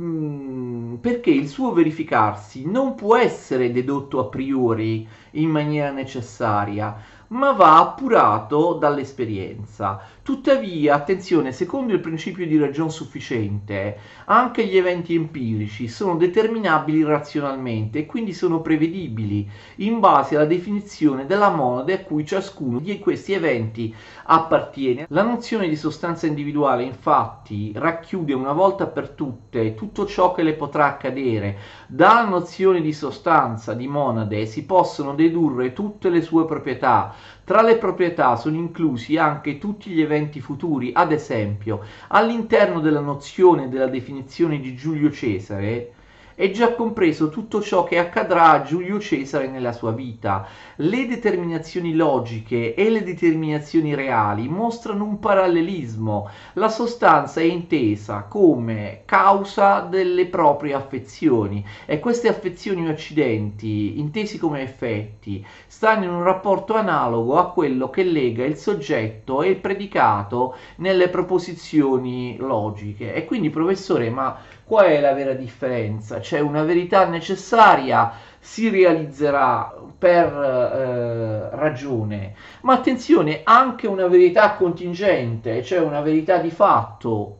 mm, 0.00 0.94
perché 0.96 1.30
il 1.30 1.46
suo 1.46 1.72
verificarsi 1.72 2.68
non 2.68 2.96
può 2.96 3.16
essere 3.16 3.70
dedotto 3.70 4.18
a 4.18 4.24
priori 4.24 5.06
in 5.32 5.48
maniera 5.48 5.92
necessaria, 5.92 6.96
ma 7.32 7.52
va 7.52 7.78
appurato 7.78 8.74
dall'esperienza. 8.74 10.00
Tuttavia, 10.22 10.94
attenzione, 10.94 11.50
secondo 11.50 11.92
il 11.92 12.00
principio 12.00 12.46
di 12.46 12.58
ragion 12.58 12.90
sufficiente, 12.90 13.98
anche 14.26 14.64
gli 14.66 14.76
eventi 14.76 15.14
empirici 15.14 15.88
sono 15.88 16.16
determinabili 16.16 17.02
razionalmente 17.02 18.00
e 18.00 18.06
quindi 18.06 18.32
sono 18.32 18.60
prevedibili 18.60 19.48
in 19.76 19.98
base 19.98 20.36
alla 20.36 20.44
definizione 20.44 21.26
della 21.26 21.50
monade 21.50 21.94
a 21.94 22.00
cui 22.02 22.24
ciascuno 22.24 22.78
di 22.78 22.98
questi 22.98 23.32
eventi 23.32 23.92
appartiene. 24.24 25.06
La 25.08 25.22
nozione 25.22 25.68
di 25.68 25.76
sostanza 25.76 26.26
individuale, 26.26 26.84
infatti, 26.84 27.72
racchiude 27.74 28.34
una 28.34 28.52
volta 28.52 28.86
per 28.86 29.08
tutte 29.08 29.74
tutto 29.74 30.06
ciò 30.06 30.32
che 30.32 30.42
le 30.42 30.52
potrà 30.54 30.86
accadere. 30.86 31.56
Dalla 31.88 32.28
nozione 32.28 32.80
di 32.80 32.92
sostanza, 32.92 33.74
di 33.74 33.88
monade, 33.88 34.46
si 34.46 34.64
possono 34.64 35.14
dedurre 35.14 35.72
tutte 35.72 36.10
le 36.10 36.22
sue 36.22 36.44
proprietà, 36.44 37.12
tra 37.44 37.62
le 37.62 37.76
proprietà 37.76 38.36
sono 38.36 38.56
inclusi 38.56 39.16
anche 39.16 39.58
tutti 39.58 39.90
gli 39.90 40.00
eventi 40.00 40.40
futuri, 40.40 40.92
ad 40.94 41.12
esempio, 41.12 41.80
all'interno 42.08 42.80
della 42.80 43.00
nozione 43.00 43.68
della 43.68 43.86
definizione 43.88 44.60
di 44.60 44.74
Giulio 44.74 45.10
Cesare, 45.10 45.92
è 46.34 46.50
già 46.50 46.74
compreso 46.74 47.28
tutto 47.28 47.60
ciò 47.60 47.84
che 47.84 47.98
accadrà 47.98 48.50
a 48.50 48.62
Giulio 48.62 48.98
Cesare 48.98 49.48
nella 49.48 49.72
sua 49.72 49.92
vita. 49.92 50.46
Le 50.76 51.06
determinazioni 51.06 51.94
logiche 51.94 52.74
e 52.74 52.90
le 52.90 53.02
determinazioni 53.02 53.94
reali 53.94 54.48
mostrano 54.48 55.04
un 55.04 55.18
parallelismo. 55.18 56.30
La 56.54 56.68
sostanza 56.68 57.40
è 57.40 57.44
intesa 57.44 58.22
come 58.22 59.02
causa 59.04 59.80
delle 59.80 60.26
proprie 60.26 60.74
affezioni 60.74 61.64
e 61.84 61.98
queste 61.98 62.28
affezioni 62.28 62.86
o 62.86 62.90
accidenti, 62.90 63.98
intesi 63.98 64.38
come 64.38 64.62
effetti, 64.62 65.44
stanno 65.66 66.04
in 66.04 66.10
un 66.10 66.22
rapporto 66.22 66.74
analogo 66.74 67.38
a 67.38 67.50
quello 67.50 67.90
che 67.90 68.04
lega 68.04 68.44
il 68.44 68.56
soggetto 68.56 69.42
e 69.42 69.50
il 69.50 69.56
predicato 69.56 70.56
nelle 70.76 71.08
proposizioni 71.08 72.36
logiche. 72.38 73.14
E 73.14 73.24
quindi, 73.24 73.50
professore, 73.50 74.10
ma 74.10 74.38
Qual 74.72 74.86
è 74.86 75.00
la 75.00 75.12
vera 75.12 75.34
differenza? 75.34 76.18
C'è 76.32 76.40
una 76.40 76.62
verità 76.62 77.06
necessaria, 77.06 78.10
si 78.40 78.70
realizzerà 78.70 79.70
per 79.98 80.28
eh, 80.32 81.54
ragione, 81.54 82.34
ma 82.62 82.72
attenzione, 82.72 83.42
anche 83.44 83.86
una 83.86 84.06
verità 84.06 84.54
contingente, 84.54 85.62
cioè 85.62 85.80
una 85.80 86.00
verità 86.00 86.38
di 86.38 86.50
fatto, 86.50 87.36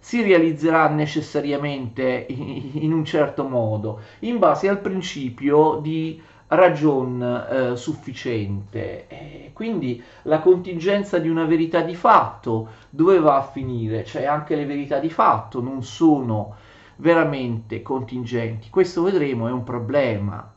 si 0.00 0.22
realizzerà 0.22 0.88
necessariamente 0.88 2.26
in 2.28 2.92
un 2.92 3.04
certo 3.04 3.44
modo, 3.44 4.00
in 4.20 4.40
base 4.40 4.68
al 4.68 4.80
principio 4.80 5.78
di 5.80 6.20
ragion 6.48 7.22
eh, 7.22 7.76
sufficiente. 7.76 9.06
E 9.06 9.50
quindi 9.52 10.02
la 10.22 10.40
contingenza 10.40 11.18
di 11.20 11.28
una 11.28 11.44
verità 11.44 11.82
di 11.82 11.94
fatto 11.94 12.70
dove 12.90 13.20
va 13.20 13.36
a 13.36 13.42
finire? 13.42 14.04
Cioè 14.04 14.24
anche 14.24 14.56
le 14.56 14.66
verità 14.66 14.98
di 14.98 15.10
fatto 15.10 15.60
non 15.60 15.84
sono 15.84 16.56
veramente 17.00 17.82
contingenti. 17.82 18.70
Questo 18.70 19.02
vedremo 19.02 19.48
è 19.48 19.50
un 19.50 19.64
problema. 19.64 20.54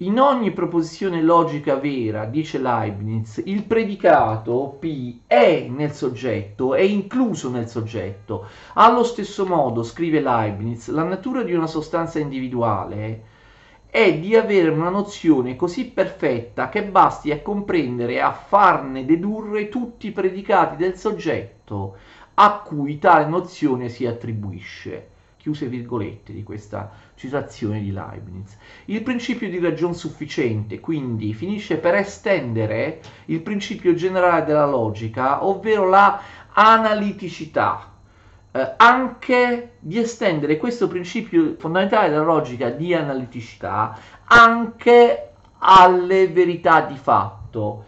In 0.00 0.20
ogni 0.20 0.52
proposizione 0.52 1.22
logica 1.22 1.74
vera, 1.74 2.24
dice 2.24 2.58
Leibniz, 2.58 3.42
il 3.44 3.64
predicato 3.64 4.76
P 4.78 5.20
è 5.26 5.66
nel 5.68 5.92
soggetto, 5.92 6.74
è 6.74 6.82
incluso 6.82 7.50
nel 7.50 7.68
soggetto. 7.68 8.46
Allo 8.74 9.02
stesso 9.02 9.44
modo, 9.44 9.82
scrive 9.82 10.20
Leibniz, 10.20 10.88
la 10.90 11.02
natura 11.02 11.42
di 11.42 11.52
una 11.52 11.66
sostanza 11.66 12.20
individuale 12.20 13.22
è 13.90 14.18
di 14.18 14.36
avere 14.36 14.68
una 14.68 14.90
nozione 14.90 15.56
così 15.56 15.86
perfetta 15.86 16.68
che 16.68 16.84
basti 16.84 17.32
a 17.32 17.40
comprendere 17.40 18.14
e 18.14 18.20
a 18.20 18.32
farne 18.32 19.04
dedurre 19.04 19.68
tutti 19.68 20.08
i 20.08 20.12
predicati 20.12 20.76
del 20.76 20.96
soggetto 20.96 21.96
a 22.34 22.60
cui 22.60 22.98
tale 22.98 23.26
nozione 23.26 23.88
si 23.88 24.06
attribuisce. 24.06 25.16
Chiuse 25.48 25.66
virgolette 25.68 26.34
di 26.34 26.42
questa 26.42 26.90
citazione 27.14 27.80
di 27.80 27.90
Leibniz. 27.90 28.54
Il 28.84 29.02
principio 29.02 29.48
di 29.48 29.58
ragion 29.58 29.94
sufficiente, 29.94 30.78
quindi, 30.78 31.32
finisce 31.32 31.78
per 31.78 31.94
estendere 31.94 33.00
il 33.26 33.40
principio 33.40 33.94
generale 33.94 34.44
della 34.44 34.66
logica, 34.66 35.46
ovvero 35.46 35.88
la 35.88 36.20
analiticità, 36.52 37.90
eh, 38.52 38.74
anche 38.76 39.76
di 39.78 39.98
estendere 39.98 40.58
questo 40.58 40.86
principio 40.86 41.54
fondamentale 41.58 42.10
della 42.10 42.24
logica 42.24 42.68
di 42.68 42.92
analiticità 42.92 43.98
anche 44.24 45.30
alle 45.60 46.28
verità 46.28 46.82
di 46.82 46.96
fatto. 46.96 47.86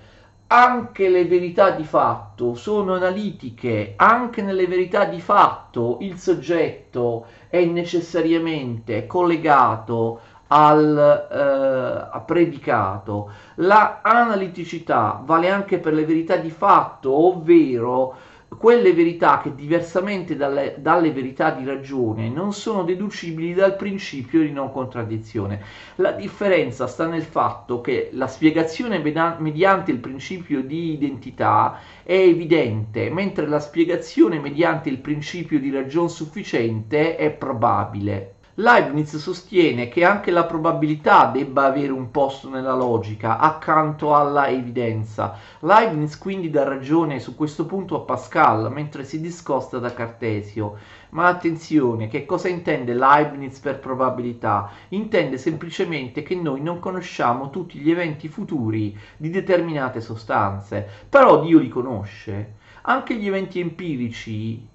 Anche 0.52 1.09
le 1.09 1.26
verità 1.26 1.71
di 1.71 1.85
fatto 1.85 2.54
sono 2.57 2.95
analitiche, 2.95 3.92
anche 3.95 4.42
nelle 4.42 4.66
verità 4.66 5.04
di 5.04 5.21
fatto 5.21 5.99
il 6.00 6.19
soggetto 6.19 7.26
è 7.49 7.64
necessariamente 7.64 9.07
collegato 9.07 10.21
al 10.49 12.09
eh, 12.12 12.21
predicato. 12.26 13.30
La 13.57 14.00
analiticità 14.02 15.21
vale 15.23 15.49
anche 15.50 15.78
per 15.78 15.92
le 15.92 16.04
verità 16.04 16.35
di 16.35 16.50
fatto, 16.50 17.12
ovvero 17.12 18.16
quelle 18.59 18.92
verità 18.92 19.40
che 19.40 19.54
diversamente 19.54 20.37
dalle, 20.37 20.76
dalle, 20.78 21.12
verità 21.12 21.50
di 21.50 21.64
ragione 21.64 22.28
non 22.28 22.52
sono 22.52 22.83
deducibili 22.83 23.54
dal 23.54 23.76
principio 23.76 24.40
di 24.40 24.50
non 24.50 24.73
contraddizione. 24.73 25.62
La 25.97 26.12
differenza 26.12 26.87
sta 26.87 27.07
nel 27.07 27.23
fatto 27.23 27.80
che 27.80 28.11
la 28.12 28.26
spiegazione 28.26 28.99
mediante 28.99 29.92
il 29.92 29.99
principio 29.99 30.62
di 30.62 30.92
identità 30.92 31.78
è 32.02 32.14
evidente, 32.14 33.09
mentre 33.11 33.47
la 33.47 33.61
spiegazione 33.61 34.40
mediante 34.40 34.88
il 34.88 34.99
principio 34.99 35.61
di 35.61 35.71
ragion 35.71 36.11
sufficiente 36.11 37.16
è 37.16 37.30
probabile. 37.30 38.35
Leibniz 38.61 39.17
sostiene 39.17 39.88
che 39.88 40.05
anche 40.05 40.31
la 40.31 40.45
probabilità 40.45 41.31
debba 41.33 41.64
avere 41.64 41.93
un 41.93 42.11
posto 42.11 42.50
nella 42.50 42.75
logica 42.75 43.38
accanto 43.38 44.14
alla 44.14 44.49
evidenza. 44.49 45.35
Leibniz 45.61 46.19
quindi 46.19 46.50
dà 46.50 46.64
ragione 46.64 47.21
su 47.21 47.35
questo 47.35 47.64
punto 47.64 47.97
a 47.97 48.00
Pascal 48.00 48.71
mentre 48.71 49.05
si 49.05 49.19
discosta 49.19 49.79
da 49.79 49.95
Cartesio. 49.95 50.76
Ma 51.11 51.29
attenzione, 51.29 52.09
che 52.09 52.26
cosa 52.26 52.49
intende 52.49 52.93
Leibniz 52.93 53.59
per 53.61 53.79
probabilità? 53.79 54.71
Intende 54.88 55.38
semplicemente 55.38 56.23
che 56.23 56.35
noi 56.35 56.61
non 56.61 56.81
conosciamo 56.81 57.49
tutti 57.49 57.79
gli 57.79 57.90
eventi 57.90 58.29
futuri 58.29 58.95
di 59.17 59.31
determinate 59.31 60.02
sostanze, 60.02 60.87
però 61.09 61.40
Dio 61.40 61.59
li 61.59 61.69
conosce. 61.71 62.57
Anche 62.83 63.17
gli 63.17 63.26
eventi 63.26 63.59
empirici 63.59 64.69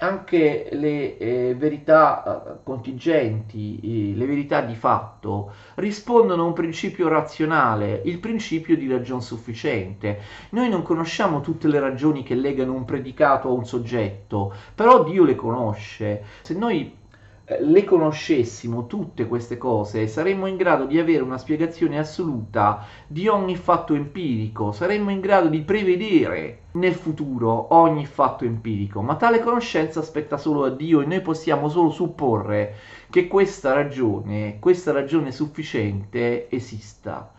anche 0.00 0.68
le 0.72 1.18
eh, 1.18 1.54
verità 1.54 2.24
eh, 2.24 2.56
contingenti, 2.62 4.14
le 4.16 4.26
verità 4.26 4.60
di 4.62 4.74
fatto, 4.74 5.52
rispondono 5.76 6.42
a 6.42 6.46
un 6.46 6.52
principio 6.52 7.08
razionale, 7.08 8.02
il 8.04 8.18
principio 8.18 8.76
di 8.76 8.88
ragion 8.88 9.22
sufficiente. 9.22 10.20
Noi 10.50 10.68
non 10.68 10.82
conosciamo 10.82 11.40
tutte 11.40 11.68
le 11.68 11.80
ragioni 11.80 12.22
che 12.22 12.34
legano 12.34 12.72
un 12.72 12.84
predicato 12.84 13.48
a 13.48 13.52
un 13.52 13.66
soggetto, 13.66 14.52
però 14.74 15.04
Dio 15.04 15.24
le 15.24 15.34
conosce. 15.34 16.24
Se 16.42 16.54
noi 16.54 16.98
le 17.58 17.84
conoscessimo 17.84 18.86
tutte 18.86 19.26
queste 19.26 19.58
cose, 19.58 20.06
saremmo 20.06 20.46
in 20.46 20.56
grado 20.56 20.84
di 20.84 20.98
avere 21.00 21.22
una 21.22 21.38
spiegazione 21.38 21.98
assoluta 21.98 22.86
di 23.06 23.26
ogni 23.26 23.56
fatto 23.56 23.94
empirico, 23.94 24.70
saremmo 24.70 25.10
in 25.10 25.18
grado 25.18 25.48
di 25.48 25.60
prevedere 25.62 26.60
nel 26.72 26.94
futuro 26.94 27.74
ogni 27.74 28.06
fatto 28.06 28.44
empirico, 28.44 29.02
ma 29.02 29.16
tale 29.16 29.40
conoscenza 29.40 29.98
aspetta 29.98 30.36
solo 30.36 30.64
a 30.64 30.70
Dio 30.70 31.00
e 31.00 31.06
noi 31.06 31.20
possiamo 31.22 31.68
solo 31.68 31.90
supporre 31.90 32.76
che 33.10 33.26
questa 33.26 33.72
ragione, 33.72 34.58
questa 34.60 34.92
ragione 34.92 35.32
sufficiente 35.32 36.48
esista. 36.50 37.32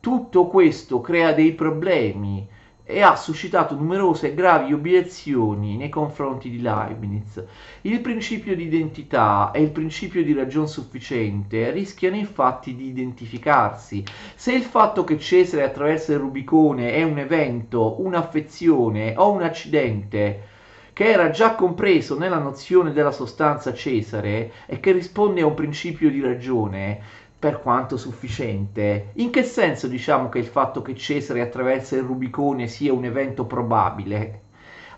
Tutto 0.00 0.46
questo 0.46 1.02
crea 1.02 1.32
dei 1.32 1.52
problemi 1.52 2.48
e 2.90 3.02
ha 3.02 3.14
suscitato 3.14 3.74
numerose 3.74 4.28
e 4.28 4.34
gravi 4.34 4.72
obiezioni 4.72 5.76
nei 5.76 5.88
confronti 5.88 6.50
di 6.50 6.60
Leibniz. 6.60 7.42
Il 7.82 8.00
principio 8.00 8.56
di 8.56 8.64
identità 8.64 9.52
e 9.52 9.62
il 9.62 9.70
principio 9.70 10.24
di 10.24 10.32
ragion 10.32 10.68
sufficiente 10.68 11.70
rischiano 11.70 12.16
infatti 12.16 12.74
di 12.74 12.88
identificarsi. 12.88 14.04
Se 14.34 14.52
il 14.52 14.62
fatto 14.62 15.04
che 15.04 15.18
Cesare 15.18 15.62
attraversa 15.62 16.12
il 16.12 16.18
Rubicone 16.18 16.92
è 16.92 17.02
un 17.04 17.18
evento, 17.18 18.00
un'affezione 18.02 19.14
o 19.16 19.30
un 19.30 19.42
accidente, 19.42 20.48
che 20.92 21.04
era 21.10 21.30
già 21.30 21.54
compreso 21.54 22.18
nella 22.18 22.38
nozione 22.38 22.92
della 22.92 23.12
sostanza 23.12 23.72
Cesare 23.72 24.52
e 24.66 24.80
che 24.80 24.92
risponde 24.92 25.40
a 25.40 25.46
un 25.46 25.54
principio 25.54 26.10
di 26.10 26.20
ragione, 26.20 27.00
per 27.40 27.62
quanto 27.62 27.96
sufficiente. 27.96 29.12
In 29.14 29.30
che 29.30 29.42
senso 29.44 29.88
diciamo 29.88 30.28
che 30.28 30.38
il 30.38 30.44
fatto 30.44 30.82
che 30.82 30.94
Cesare 30.94 31.40
attraversa 31.40 31.96
il 31.96 32.02
Rubicone 32.02 32.68
sia 32.68 32.92
un 32.92 33.06
evento 33.06 33.46
probabile? 33.46 34.42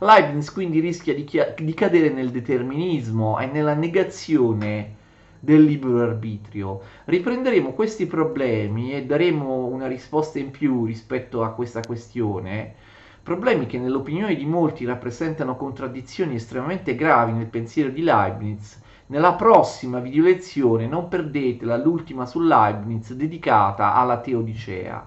Leibniz 0.00 0.50
quindi 0.50 0.80
rischia 0.80 1.14
di, 1.14 1.22
chia- 1.22 1.54
di 1.56 1.72
cadere 1.72 2.10
nel 2.10 2.30
determinismo 2.30 3.38
e 3.38 3.46
nella 3.46 3.74
negazione 3.74 4.96
del 5.38 5.62
libero 5.62 6.00
arbitrio. 6.00 6.80
Riprenderemo 7.04 7.74
questi 7.74 8.06
problemi 8.06 8.92
e 8.92 9.04
daremo 9.04 9.66
una 9.66 9.86
risposta 9.86 10.40
in 10.40 10.50
più 10.50 10.84
rispetto 10.84 11.44
a 11.44 11.52
questa 11.52 11.80
questione. 11.80 12.74
Problemi 13.22 13.66
che 13.66 13.78
nell'opinione 13.78 14.34
di 14.34 14.46
molti 14.46 14.84
rappresentano 14.84 15.54
contraddizioni 15.54 16.34
estremamente 16.34 16.96
gravi 16.96 17.30
nel 17.30 17.46
pensiero 17.46 17.90
di 17.90 18.02
Leibniz 18.02 18.81
nella 19.12 19.34
prossima 19.34 19.98
video 19.98 20.24
lezione 20.24 20.86
non 20.86 21.08
perdetela 21.08 21.76
l'ultima 21.76 22.24
su 22.24 22.40
Leibniz 22.40 23.12
dedicata 23.12 23.92
alla 23.92 24.20
Teodicea. 24.20 25.06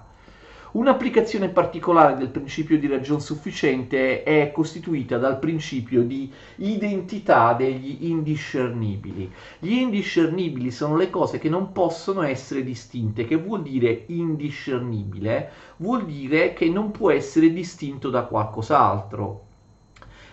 Un'applicazione 0.74 1.48
particolare 1.48 2.14
del 2.14 2.28
principio 2.28 2.78
di 2.78 2.86
ragion 2.86 3.20
sufficiente 3.20 4.22
è 4.22 4.52
costituita 4.52 5.18
dal 5.18 5.40
principio 5.40 6.04
di 6.04 6.32
identità 6.54 7.52
degli 7.54 8.06
indiscernibili. 8.08 9.28
Gli 9.58 9.72
indiscernibili 9.72 10.70
sono 10.70 10.94
le 10.94 11.10
cose 11.10 11.40
che 11.40 11.48
non 11.48 11.72
possono 11.72 12.22
essere 12.22 12.62
distinte. 12.62 13.24
Che 13.24 13.34
vuol 13.34 13.62
dire 13.62 14.04
indiscernibile? 14.06 15.50
Vuol 15.78 16.04
dire 16.04 16.52
che 16.52 16.68
non 16.68 16.92
può 16.92 17.10
essere 17.10 17.52
distinto 17.52 18.08
da 18.08 18.22
qualcos'altro. 18.22 19.42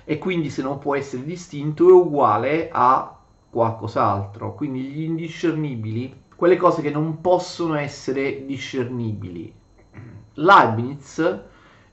E 0.03 0.20
quindi 0.20 0.51
se 0.51 0.62
non 0.62 0.77
può 0.77 0.96
essere 0.96 1.24
distinto 1.24 1.89
è 1.89 1.92
uguale 1.92 2.70
a 2.72 3.12
qualcos'altro. 3.54 4.56
Quindi 4.56 4.82
gli 4.82 5.04
indiscernibili, 5.04 6.24
quelle 6.36 6.58
cose 6.58 6.82
che 6.82 6.90
non 6.90 7.22
possono 7.22 7.76
essere 7.76 8.46
discernibili. 8.46 9.54
Leibniz 10.34 11.42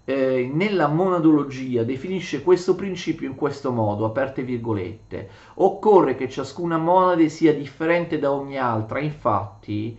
eh, 0.04 0.50
nella 0.50 0.88
monadologia 0.88 1.84
definisce 1.84 2.42
questo 2.42 2.74
principio 2.74 3.28
in 3.28 3.34
questo 3.34 3.70
modo, 3.70 4.06
aperte 4.06 4.42
virgolette. 4.42 5.28
Occorre 5.56 6.14
che 6.14 6.30
ciascuna 6.30 6.78
monade 6.78 7.28
sia 7.28 7.54
differente 7.54 8.18
da 8.18 8.32
ogni 8.32 8.58
altra, 8.58 8.98
infatti 8.98 9.96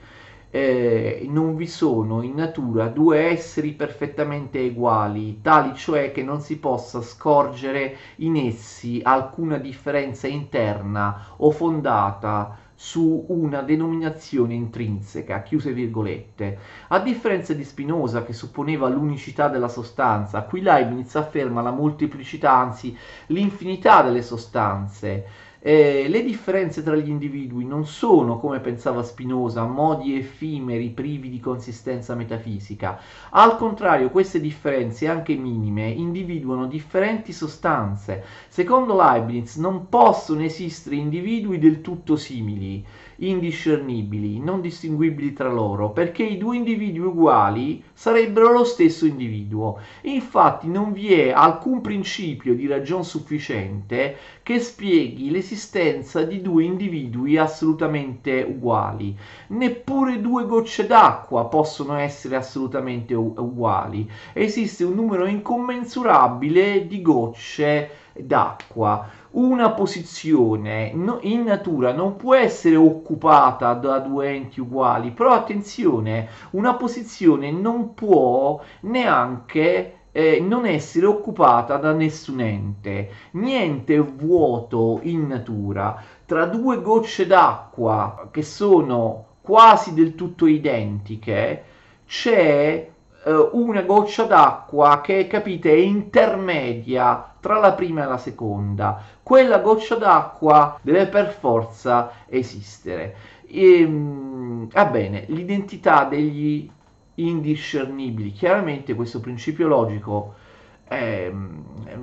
eh, 0.51 1.25
non 1.29 1.55
vi 1.55 1.65
sono 1.65 2.21
in 2.21 2.35
natura 2.35 2.87
due 2.87 3.29
esseri 3.29 3.71
perfettamente 3.71 4.59
uguali, 4.59 5.41
tali 5.41 5.73
cioè 5.75 6.11
che 6.11 6.23
non 6.23 6.41
si 6.41 6.57
possa 6.57 7.01
scorgere 7.01 7.95
in 8.17 8.35
essi 8.35 8.99
alcuna 9.01 9.57
differenza 9.57 10.27
interna 10.27 11.27
o 11.37 11.51
fondata 11.51 12.57
su 12.75 13.25
una 13.27 13.61
denominazione 13.61 14.55
intrinseca, 14.55 15.43
chiuse 15.43 15.71
virgolette. 15.71 16.57
A 16.87 16.99
differenza 16.99 17.53
di 17.53 17.63
Spinoza 17.63 18.23
che 18.23 18.33
supponeva 18.33 18.89
l'unicità 18.89 19.47
della 19.49 19.67
sostanza, 19.67 20.41
qui 20.41 20.61
Leibniz 20.61 21.15
afferma 21.15 21.61
la 21.61 21.71
molteplicità, 21.71 22.51
anzi 22.51 22.97
l'infinità 23.27 24.01
delle 24.01 24.23
sostanze 24.23 25.49
eh, 25.63 26.07
le 26.09 26.23
differenze 26.23 26.81
tra 26.81 26.95
gli 26.95 27.07
individui 27.07 27.65
non 27.65 27.85
sono, 27.85 28.39
come 28.39 28.59
pensava 28.59 29.03
Spinoza, 29.03 29.63
modi 29.65 30.17
effimeri 30.17 30.89
privi 30.89 31.29
di 31.29 31.39
consistenza 31.39 32.15
metafisica. 32.15 32.99
Al 33.29 33.57
contrario, 33.57 34.09
queste 34.09 34.39
differenze, 34.39 35.07
anche 35.07 35.35
minime, 35.35 35.87
individuano 35.89 36.65
differenti 36.65 37.31
sostanze. 37.31 38.23
Secondo 38.47 38.95
Leibniz 38.95 39.57
non 39.57 39.87
possono 39.87 40.41
esistere 40.41 40.95
individui 40.95 41.59
del 41.59 41.81
tutto 41.81 42.15
simili 42.15 42.83
indiscernibili, 43.27 44.39
non 44.39 44.61
distinguibili 44.61 45.33
tra 45.33 45.49
loro, 45.49 45.91
perché 45.91 46.23
i 46.23 46.37
due 46.37 46.55
individui 46.55 47.05
uguali 47.05 47.83
sarebbero 47.93 48.51
lo 48.51 48.63
stesso 48.63 49.05
individuo. 49.05 49.79
Infatti 50.01 50.67
non 50.67 50.91
vi 50.91 51.13
è 51.13 51.31
alcun 51.31 51.81
principio 51.81 52.55
di 52.55 52.67
ragion 52.67 53.03
sufficiente 53.03 54.15
che 54.43 54.59
spieghi 54.59 55.29
l'esistenza 55.29 56.23
di 56.23 56.41
due 56.41 56.63
individui 56.63 57.37
assolutamente 57.37 58.41
uguali. 58.41 59.15
Neppure 59.47 60.19
due 60.19 60.45
gocce 60.45 60.87
d'acqua 60.87 61.45
possono 61.45 61.95
essere 61.95 62.35
assolutamente 62.35 63.13
uguali. 63.13 64.09
Esiste 64.33 64.83
un 64.83 64.95
numero 64.95 65.25
incommensurabile 65.25 66.87
di 66.87 67.01
gocce 67.01 67.89
d'acqua 68.13 69.09
una 69.31 69.71
posizione 69.71 70.91
in 71.21 71.43
natura 71.43 71.93
non 71.93 72.15
può 72.17 72.35
essere 72.35 72.75
occupata 72.75 73.73
da 73.73 73.99
due 73.99 74.29
enti 74.29 74.59
uguali, 74.59 75.11
però 75.11 75.31
attenzione, 75.31 76.27
una 76.51 76.75
posizione 76.75 77.51
non 77.51 77.93
può 77.93 78.61
neanche 78.81 79.99
eh, 80.11 80.41
non 80.41 80.65
essere 80.65 81.05
occupata 81.05 81.77
da 81.77 81.93
nessun 81.93 82.41
ente. 82.41 83.09
Niente 83.31 83.95
è 83.95 84.03
vuoto 84.03 84.99
in 85.03 85.27
natura. 85.27 86.01
Tra 86.25 86.45
due 86.45 86.81
gocce 86.81 87.25
d'acqua 87.25 88.27
che 88.31 88.43
sono 88.43 89.25
quasi 89.41 89.93
del 89.93 90.15
tutto 90.15 90.45
identiche, 90.45 91.63
c'è 92.05 92.89
una 93.25 93.81
goccia 93.81 94.23
d'acqua 94.23 95.01
che, 95.01 95.27
capite, 95.27 95.71
è 95.71 95.77
intermedia 95.77 97.33
tra 97.39 97.59
la 97.59 97.73
prima 97.73 98.03
e 98.03 98.07
la 98.07 98.17
seconda. 98.17 99.01
Quella 99.21 99.59
goccia 99.59 99.95
d'acqua 99.95 100.79
deve 100.81 101.07
per 101.07 101.31
forza 101.31 102.11
esistere. 102.27 103.15
E, 103.45 103.81
ehm, 103.81 104.69
va 104.69 104.85
bene, 104.85 105.25
l'identità 105.27 106.05
degli 106.05 106.69
indiscernibili. 107.15 108.31
Chiaramente 108.31 108.95
questo 108.95 109.19
principio 109.19 109.67
logico 109.67 110.35
è, 110.83 111.31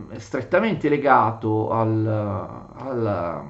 è 0.08 0.18
strettamente 0.18 0.88
legato 0.88 1.70
al, 1.70 2.06
al, 2.06 3.42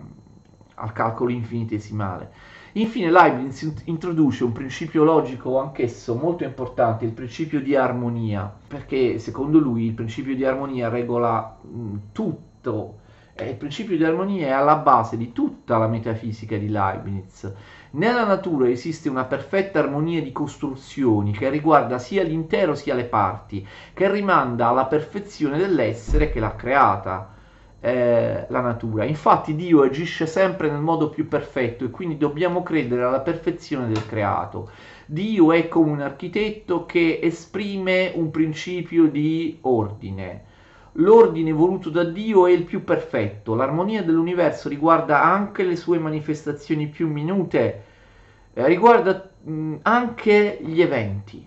al 0.74 0.92
calcolo 0.92 1.31
infinitesimale. 1.31 2.31
Infine 2.72 3.11
Leibniz 3.11 3.83
introduce 3.85 4.44
un 4.44 4.52
principio 4.52 5.02
logico 5.02 5.59
anch'esso 5.59 6.14
molto 6.14 6.44
importante, 6.44 7.07
il 7.07 7.12
principio 7.12 7.62
di 7.62 7.74
armonia, 7.74 8.52
perché 8.68 9.18
secondo 9.18 9.59
lui 9.59 9.87
il 9.87 9.94
principio 9.94 10.37
di 10.37 10.44
armonia 10.44 10.90
regola 10.90 11.57
mh, 11.61 11.96
tutto, 12.12 12.98
e 13.35 13.50
il 13.50 13.57
principio 13.57 13.96
di 13.96 14.04
armonia 14.04 14.48
è 14.48 14.50
alla 14.50 14.76
base 14.76 15.16
di 15.16 15.33
tutta 15.33 15.78
la 15.78 15.87
metafisica 15.87 16.59
di 16.59 16.68
Leibniz. 16.68 17.50
Nella 17.92 18.24
natura 18.24 18.68
esiste 18.68 19.09
una 19.09 19.24
perfetta 19.24 19.78
armonia 19.78 20.20
di 20.20 20.33
costruzioni 20.33 21.33
che 21.33 21.48
riguarda 21.48 21.98
sia 21.98 22.22
l'intero 22.22 22.74
sia 22.74 22.94
le 22.94 23.04
parti, 23.04 23.66
che 23.94 24.11
rimanda 24.11 24.68
alla 24.68 24.85
perfezione 24.85 25.57
dell'essere 25.57 26.31
che 26.31 26.40
l'ha 26.40 26.54
creata 26.54 27.37
eh, 27.81 28.47
la 28.49 28.61
natura. 28.61 29.05
Infatti 29.05 29.55
Dio 29.55 29.83
agisce 29.83 30.27
sempre 30.27 30.71
nel 30.71 30.81
modo 30.81 31.09
più 31.11 31.29
perfetto 31.29 31.85
e 31.85 31.91
quindi 31.91 32.17
dobbiamo 32.17 32.62
credere 32.62 33.05
alla 33.05 33.21
perfezione 33.21 33.87
del 33.88 34.05
creato. 34.07 34.71
Dio 35.07 35.53
è 35.53 35.69
come 35.69 35.91
un 35.93 36.01
architetto 36.01 36.85
che 36.87 37.21
esprime 37.23 38.12
un 38.14 38.31
principio 38.31 39.09
di 39.09 39.59
ordine. 39.62 40.45
l'ordine 40.95 41.53
voluto 41.53 41.91
da 41.91 42.05
Dio 42.05 42.47
è 42.47 42.53
il 42.53 42.64
più 42.64 42.85
perfetto, 42.85 43.55
l'armonia 43.55 44.03
dell'universo 44.03 44.69
riguarda 44.69 45.23
anche 45.23 45.62
le 45.64 45.77
sue 45.77 45.99
manifestazioni 45.99 46.88
più 46.88 47.09
minute, 47.09 47.85
eh, 48.55 48.67
riguarda 48.67 49.31
mh, 49.43 49.77
anche 49.83 50.59
gli 50.62 50.81
eventi. 50.81 51.47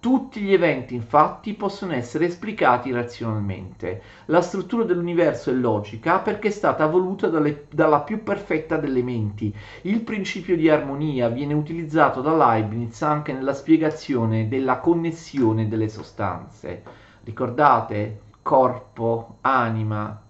Tutti 0.00 0.40
gli 0.40 0.52
eventi 0.52 0.94
infatti 0.94 1.54
possono 1.54 1.92
essere 1.92 2.26
esplicati 2.26 2.92
razionalmente. 2.92 4.00
La 4.26 4.40
struttura 4.40 4.84
dell'universo 4.84 5.50
è 5.50 5.54
logica 5.54 6.20
perché 6.20 6.48
è 6.48 6.52
stata 6.52 6.86
voluta 6.86 7.26
dalle, 7.26 7.66
dalla 7.68 8.02
più 8.02 8.22
perfetta 8.22 8.76
delle 8.76 9.02
menti. 9.02 9.52
Il 9.82 10.02
principio 10.02 10.56
di 10.56 10.70
armonia 10.70 11.28
viene 11.28 11.52
utilizzato 11.54 12.20
da 12.20 12.32
Leibniz 12.36 13.02
anche 13.02 13.32
nella 13.32 13.52
spiegazione 13.52 14.46
della 14.46 14.78
connessione 14.78 15.66
delle 15.66 15.88
sostanze. 15.88 16.82
Ricordate? 17.24 18.20
Corpo, 18.40 19.38
anima. 19.40 20.22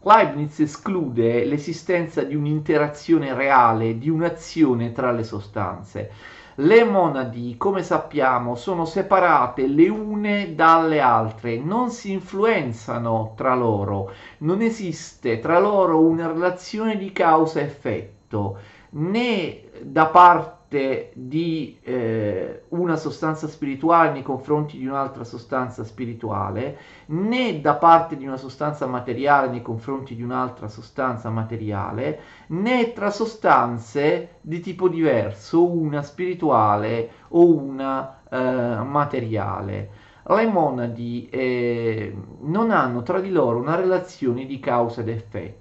Leibniz 0.00 0.58
esclude 0.58 1.44
l'esistenza 1.44 2.24
di 2.24 2.34
un'interazione 2.34 3.34
reale, 3.34 3.98
di 3.98 4.10
un'azione 4.10 4.90
tra 4.90 5.12
le 5.12 5.22
sostanze. 5.22 6.10
Le 6.56 6.84
monadi, 6.84 7.56
come 7.56 7.82
sappiamo, 7.82 8.54
sono 8.56 8.84
separate 8.84 9.66
le 9.66 9.88
une 9.88 10.54
dalle 10.54 11.00
altre, 11.00 11.58
non 11.58 11.90
si 11.90 12.12
influenzano 12.12 13.32
tra 13.36 13.54
loro, 13.54 14.12
non 14.38 14.60
esiste 14.60 15.40
tra 15.40 15.58
loro 15.58 16.00
una 16.00 16.26
relazione 16.26 16.96
di 16.98 17.10
causa-effetto, 17.12 18.58
né 18.90 19.62
da 19.82 20.06
parte 20.06 20.61
parte 20.72 21.10
di 21.12 21.78
eh, 21.82 22.62
una 22.68 22.96
sostanza 22.96 23.46
spirituale 23.46 24.12
nei 24.12 24.22
confronti 24.22 24.78
di 24.78 24.86
un'altra 24.86 25.22
sostanza 25.22 25.84
spirituale, 25.84 26.78
né 27.06 27.60
da 27.60 27.74
parte 27.74 28.16
di 28.16 28.26
una 28.26 28.38
sostanza 28.38 28.86
materiale 28.86 29.50
nei 29.50 29.60
confronti 29.60 30.14
di 30.14 30.22
un'altra 30.22 30.68
sostanza 30.68 31.28
materiale, 31.28 32.20
né 32.48 32.92
tra 32.94 33.10
sostanze 33.10 34.36
di 34.40 34.60
tipo 34.60 34.88
diverso, 34.88 35.70
una 35.70 36.02
spirituale 36.02 37.10
o 37.28 37.54
una 37.54 38.20
eh, 38.30 38.82
materiale 38.82 40.01
le 40.24 40.46
monadi 40.46 41.28
eh, 41.30 42.14
non 42.42 42.70
hanno 42.70 43.02
tra 43.02 43.20
di 43.20 43.30
loro 43.30 43.58
una 43.58 43.74
relazione 43.74 44.46
di 44.46 44.60
causa 44.60 45.00
ed 45.00 45.08
effetto. 45.08 45.60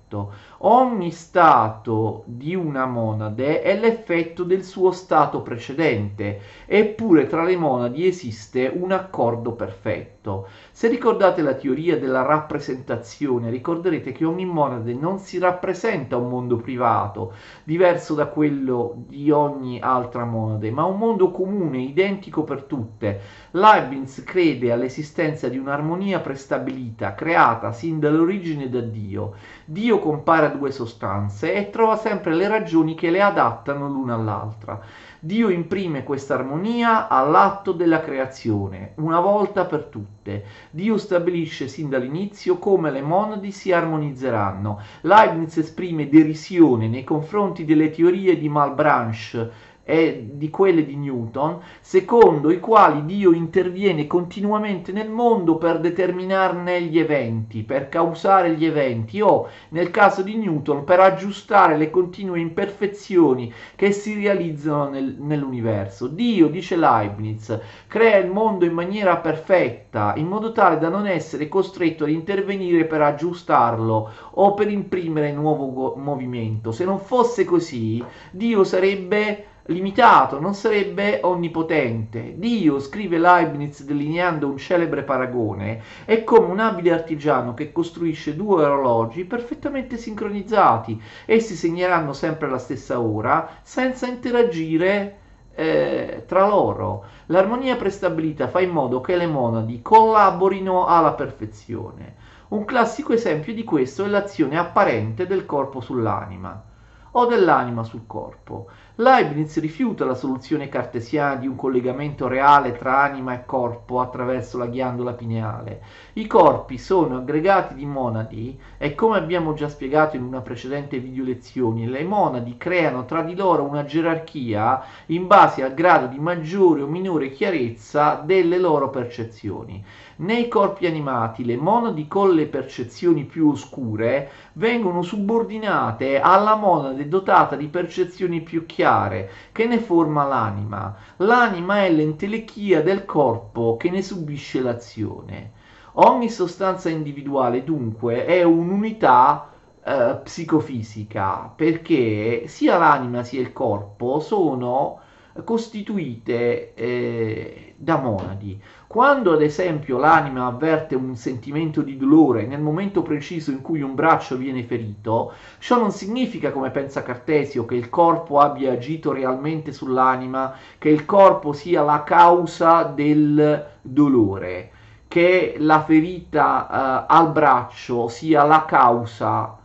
Ogni 0.64 1.12
stato 1.12 2.24
di 2.26 2.54
una 2.54 2.86
monade 2.86 3.62
è 3.62 3.80
l'effetto 3.80 4.44
del 4.44 4.64
suo 4.64 4.92
stato 4.92 5.42
precedente, 5.42 6.42
eppure 6.66 7.28
tra 7.28 7.44
le 7.44 7.56
monadi 7.56 8.06
esiste 8.06 8.72
un 8.74 8.92
accordo 8.92 9.54
perfetto. 9.54 10.48
Se 10.72 10.88
ricordate 10.88 11.42
la 11.42 11.56
teoria 11.56 11.98
della 11.98 12.22
rappresentazione, 12.22 13.50
ricorderete 13.50 14.12
che 14.12 14.26
ogni 14.26 14.46
monade 14.46 14.94
non 14.94 15.18
si 15.18 15.40
rappresenta 15.40 16.18
un 16.18 16.30
mondo 16.30 16.58
privato, 16.58 17.34
diverso 17.64 18.14
da 18.14 18.28
quello 18.28 19.04
di 19.08 19.32
ogni 19.32 19.80
altra 19.80 20.26
monade, 20.26 20.70
ma 20.70 20.84
un 20.84 20.98
mondo 20.98 21.32
comune, 21.32 21.80
identico 21.80 22.44
per 22.44 22.64
tutte. 22.64 23.20
Leibniz 23.52 24.24
crede 24.52 24.72
all'esistenza 24.72 25.48
di 25.48 25.58
un'armonia 25.58 26.20
prestabilita, 26.20 27.14
creata 27.14 27.72
sin 27.72 28.00
dall'origine 28.00 28.70
da 28.70 28.82
Dio. 28.82 29.34
Dio 29.64 30.00
compara 30.00 30.48
due 30.48 30.72
sostanze 30.72 31.54
e 31.54 31.70
trova 31.70 31.96
sempre 31.96 32.34
le 32.36 32.48
ragioni 32.48 32.94
che 32.96 33.10
le 33.10 33.22
adattano 33.22 33.88
l'una 33.88 34.16
all'altra. 34.16 34.80
Dio 35.24 35.50
imprime 35.50 36.04
questa 36.04 36.34
armonia 36.34 37.08
all'atto 37.08 37.72
della 37.72 38.02
creazione, 38.02 38.94
una 38.96 39.20
volta 39.20 39.66
per 39.66 39.84
tutte. 39.84 40.44
Dio 40.72 40.98
stabilisce 40.98 41.68
sin 41.68 41.90
dall'inizio 41.90 42.58
come 42.58 42.92
le 42.92 43.02
monadi 43.02 43.52
si 43.52 43.72
armonizzeranno. 43.72 44.82
Leibniz 45.02 45.58
esprime 45.58 46.10
derisione 46.10 46.88
nei 46.88 47.04
confronti 47.04 47.66
delle 47.66 47.92
teorie 47.92 48.38
di 48.38 48.50
Malbranche 48.50 49.70
e 49.84 50.30
di 50.34 50.50
quelle 50.50 50.86
di 50.86 50.96
Newton, 50.96 51.60
secondo 51.82 52.52
i 52.52 52.60
quali 52.60 53.06
Dio 53.06 53.32
interviene 53.32 54.08
continuamente 54.08 54.92
nel 54.92 55.10
mondo 55.10 55.58
per 55.58 55.80
determinarne 55.80 56.82
gli 56.84 57.00
eventi, 57.00 57.64
per 57.64 57.90
causare 57.90 58.54
gli 58.56 58.66
eventi 58.66 59.22
o, 59.22 59.48
nel 59.70 59.92
caso 59.92 60.22
di 60.22 60.36
Newton, 60.36 60.84
per 60.84 61.00
aggiustare 61.00 61.78
le 61.78 61.90
continue 61.90 62.40
imperfezioni 62.40 63.52
che 63.76 63.92
si 63.92 64.16
realizzano 64.16 64.90
nel, 64.90 65.16
nell'universo. 65.20 66.08
Dio, 66.08 66.48
dice 66.48 66.76
Leibniz, 66.76 67.60
crea 67.88 68.18
il 68.18 68.30
mondo 68.30 68.66
in 68.66 68.74
maniera 68.74 69.18
perfetta, 69.18 70.14
in 70.16 70.28
modo 70.28 70.52
tale 70.52 70.78
da 70.78 70.90
non 70.90 71.08
essere 71.08 71.48
costretto 71.48 72.04
ad 72.04 72.12
intervenire 72.12 72.86
per 72.86 73.02
aggiustarlo 73.02 74.10
o 74.32 74.54
per 74.54 74.70
imprimere 74.70 75.32
nuovo 75.32 75.96
movimento. 75.96 76.72
Se 76.72 76.86
non 76.86 77.00
fosse 77.00 77.46
così, 77.46 78.04
Dio 78.32 78.64
sarebbe 78.64 79.46
limitato, 79.66 80.40
non 80.40 80.54
sarebbe 80.54 81.20
onnipotente. 81.24 82.34
Dio, 82.38 82.80
scrive 82.80 83.18
Leibniz 83.18 83.84
delineando 83.84 84.48
un 84.48 84.58
celebre 84.58 85.04
paragone, 85.04 85.82
è 86.06 86.24
come 86.24 86.48
un 86.48 86.60
abile 86.60 86.92
artigiano 86.92 87.54
che 87.54 87.72
costruisce 87.72 88.36
due 88.36 88.64
orologi 88.64 89.26
perfettamente 89.26 89.98
sincronizzati. 89.98 91.02
Essi 91.26 91.56
segneranno 91.56 92.14
sempre 92.14 92.50
la 92.50 92.58
stessa 92.58 93.00
ora 93.00 93.58
senza 93.62 94.08
interagire 94.08 95.18
eh, 95.54 96.24
tra 96.28 96.48
loro. 96.48 97.04
L'armonia 97.28 97.76
prestabilita 97.76 98.48
fa 98.48 98.62
in 98.62 98.72
modo 98.72 99.02
che 99.02 99.16
le 99.16 99.28
monadi 99.28 99.82
collaborino 99.82 100.86
alla 100.86 101.14
perfezione. 101.14 102.16
Un 102.50 102.66
classico 102.66 103.14
esempio 103.14 103.54
di 103.54 103.64
questo 103.64 104.04
è 104.04 104.08
l'azione 104.08 104.58
apparente 104.58 105.26
del 105.26 105.46
corpo 105.46 105.80
sull'anima 105.80 106.64
o 107.12 107.26
dell'anima 107.26 107.84
sul 107.84 108.04
corpo. 108.08 108.68
Leibniz 108.96 109.58
rifiuta 109.62 110.04
la 110.04 110.16
soluzione 110.16 110.68
cartesiana 110.68 111.36
di 111.36 111.48
un 111.48 111.56
collegamento 111.56 112.28
reale 112.28 112.74
tra 112.74 113.02
anima 113.02 113.34
e 113.34 113.46
corpo 113.46 114.02
attraverso 114.02 114.58
la 114.58 114.66
ghiandola 114.66 115.14
pineale. 115.14 115.82
I 116.14 116.28
corpi 116.28 116.78
sono 116.78 117.16
aggregati 117.16 117.74
di 117.74 117.86
monadi 117.86 118.60
e 118.78 118.94
come 118.94 119.18
abbiamo 119.18 119.54
già 119.54 119.70
spiegato 119.70 120.18
in 120.18 120.24
una 120.24 120.42
precedente 120.42 121.00
video 121.00 121.24
lezione, 121.24 121.88
le 121.88 122.04
monadi 122.04 122.58
creano 122.58 123.06
tra 123.06 123.22
di 123.22 123.34
loro 123.34 123.64
una 123.64 123.86
gerarchia 123.86 124.84
in 125.06 125.26
base 125.26 125.64
al 125.64 125.74
grado 125.74 126.08
di 126.08 126.20
maggiore 126.20 126.82
o 126.82 126.88
minore 126.88 127.32
chiarezza 127.32 128.22
delle 128.26 128.58
loro 128.58 128.90
percezioni. 128.90 129.82
Nei 130.18 130.50
corpi 130.50 130.86
animati 130.86 131.46
le 131.46 131.56
monadi 131.56 132.08
con 132.08 132.36
le 132.36 132.46
percezioni 132.46 133.24
più 133.24 133.50
oscure 133.50 134.30
vengono 134.54 135.02
subordinate 135.02 136.20
alla 136.20 136.56
monade 136.56 137.08
dotata 137.08 137.56
di 137.56 137.68
percezioni 137.68 138.42
più 138.42 138.66
chiare, 138.82 139.30
che 139.52 139.68
ne 139.68 139.78
forma 139.78 140.26
l'anima. 140.26 140.96
L'anima 141.18 141.84
è 141.84 141.92
l'entelechia 141.92 142.82
del 142.82 143.06
corpo 143.06 143.78
che 143.78 143.92
ne 143.92 144.02
subisce 144.02 144.60
l'azione. 144.60 145.52
Ogni 145.94 146.30
sostanza 146.30 146.90
individuale 146.90 147.64
dunque 147.64 148.26
è 148.26 148.42
un'unità 148.42 149.52
eh, 149.84 150.20
psicofisica 150.24 151.54
perché 151.56 152.46
sia 152.48 152.78
l'anima 152.78 153.24
sia 153.24 153.42
il 153.42 153.54
corpo 153.54 154.20
sono 154.20 155.00
costituite 155.44 156.74
eh, 156.74 157.76
da 157.78 157.98
monadi. 157.98 158.60
Quando 158.92 159.32
ad 159.32 159.42
esempio 159.42 159.98
l'anima 159.98 160.48
avverte 160.48 160.96
un 160.96 161.16
sentimento 161.16 161.82
di 161.82 161.96
dolore 161.96 162.46
nel 162.46 162.60
momento 162.60 163.02
preciso 163.04 163.50
in 163.50 163.62
cui 163.62 163.82
un 163.82 163.96
braccio 163.96 164.36
viene 164.36 164.66
ferito, 164.66 165.32
ciò 165.60 165.80
non 165.80 165.94
significa, 165.94 166.52
come 166.52 166.72
pensa 166.72 167.02
Cartesio, 167.02 167.64
che 167.64 167.76
il 167.76 167.90
corpo 167.90 168.40
abbia 168.40 168.74
agito 168.74 169.14
realmente 169.14 169.72
sull'anima, 169.72 170.58
che 170.78 170.90
il 170.90 171.06
corpo 171.06 171.54
sia 171.54 171.84
la 171.84 172.04
causa 172.04 172.84
del 172.84 173.66
dolore, 173.82 174.72
che 175.08 175.56
la 175.58 175.82
ferita 175.82 176.68
eh, 176.68 177.06
al 177.08 177.32
braccio 177.32 178.10
sia 178.10 178.44
la 178.44 178.66
causa 178.66 179.58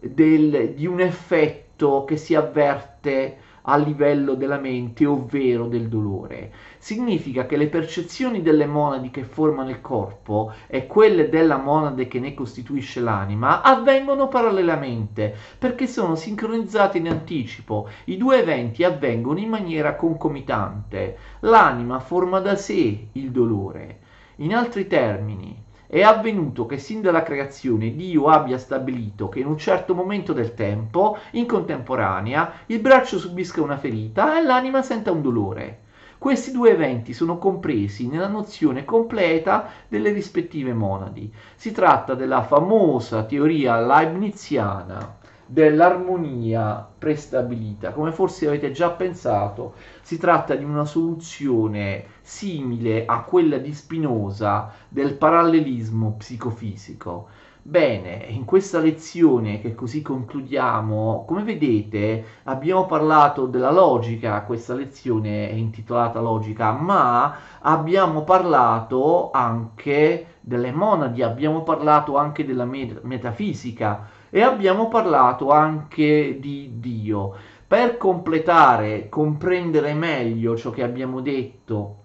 del, 0.00 0.72
di 0.74 0.86
un 0.86 1.00
effetto 1.00 2.06
che 2.06 2.16
si 2.16 2.34
avverte 2.34 3.36
a 3.62 3.76
livello 3.76 4.34
della 4.34 4.58
mente, 4.58 5.06
ovvero 5.06 5.66
del 5.66 5.88
dolore. 5.88 6.52
Significa 6.78 7.46
che 7.46 7.56
le 7.56 7.68
percezioni 7.68 8.42
delle 8.42 8.66
monadi 8.66 9.10
che 9.10 9.22
formano 9.22 9.70
il 9.70 9.80
corpo 9.80 10.52
e 10.66 10.86
quelle 10.86 11.28
della 11.28 11.56
monade 11.56 12.08
che 12.08 12.18
ne 12.18 12.34
costituisce 12.34 13.00
l'anima 13.00 13.62
avvengono 13.62 14.28
parallelamente 14.28 15.34
perché 15.58 15.86
sono 15.86 16.14
sincronizzate 16.16 16.98
in 16.98 17.08
anticipo. 17.08 17.88
I 18.04 18.16
due 18.16 18.40
eventi 18.40 18.84
avvengono 18.84 19.38
in 19.38 19.48
maniera 19.48 19.94
concomitante. 19.94 21.16
L'anima 21.40 22.00
forma 22.00 22.40
da 22.40 22.56
sé 22.56 23.08
il 23.12 23.30
dolore. 23.30 23.98
In 24.36 24.54
altri 24.54 24.86
termini, 24.86 25.61
è 25.92 26.00
avvenuto 26.00 26.64
che 26.64 26.78
sin 26.78 27.02
dalla 27.02 27.22
creazione 27.22 27.94
Dio 27.94 28.28
abbia 28.28 28.56
stabilito 28.56 29.28
che 29.28 29.40
in 29.40 29.46
un 29.46 29.58
certo 29.58 29.94
momento 29.94 30.32
del 30.32 30.54
tempo, 30.54 31.18
in 31.32 31.44
contemporanea, 31.44 32.60
il 32.68 32.78
braccio 32.78 33.18
subisca 33.18 33.60
una 33.60 33.76
ferita 33.76 34.38
e 34.38 34.42
l'anima 34.42 34.80
senta 34.80 35.12
un 35.12 35.20
dolore. 35.20 35.80
Questi 36.16 36.50
due 36.50 36.70
eventi 36.70 37.12
sono 37.12 37.36
compresi 37.36 38.08
nella 38.08 38.26
nozione 38.26 38.86
completa 38.86 39.68
delle 39.86 40.12
rispettive 40.12 40.72
monadi. 40.72 41.30
Si 41.56 41.72
tratta 41.72 42.14
della 42.14 42.42
famosa 42.42 43.24
teoria 43.24 43.78
leibniziana 43.78 45.20
dell'armonia 45.46 46.86
prestabilita. 46.98 47.92
Come 47.92 48.12
forse 48.12 48.46
avete 48.46 48.70
già 48.70 48.90
pensato, 48.90 49.74
si 50.02 50.18
tratta 50.18 50.54
di 50.54 50.64
una 50.64 50.84
soluzione 50.84 52.04
simile 52.20 53.04
a 53.04 53.22
quella 53.22 53.58
di 53.58 53.72
Spinoza 53.72 54.72
del 54.88 55.14
parallelismo 55.14 56.14
psicofisico. 56.18 57.28
Bene, 57.64 58.24
in 58.28 58.44
questa 58.44 58.80
lezione 58.80 59.60
che 59.60 59.72
così 59.76 60.02
concludiamo, 60.02 61.24
come 61.24 61.44
vedete 61.44 62.24
abbiamo 62.42 62.86
parlato 62.86 63.46
della 63.46 63.70
logica, 63.70 64.42
questa 64.42 64.74
lezione 64.74 65.48
è 65.48 65.52
intitolata 65.52 66.18
logica, 66.18 66.72
ma 66.72 67.36
abbiamo 67.60 68.24
parlato 68.24 69.30
anche 69.30 70.26
delle 70.40 70.72
monadi, 70.72 71.22
abbiamo 71.22 71.62
parlato 71.62 72.16
anche 72.16 72.44
della 72.44 72.64
metafisica, 72.64 74.08
e 74.34 74.40
abbiamo 74.40 74.88
parlato 74.88 75.50
anche 75.50 76.38
di 76.40 76.78
Dio. 76.80 77.34
Per 77.66 77.98
completare, 77.98 79.10
comprendere 79.10 79.92
meglio 79.92 80.56
ciò 80.56 80.70
che 80.70 80.82
abbiamo 80.82 81.20
detto 81.20 81.96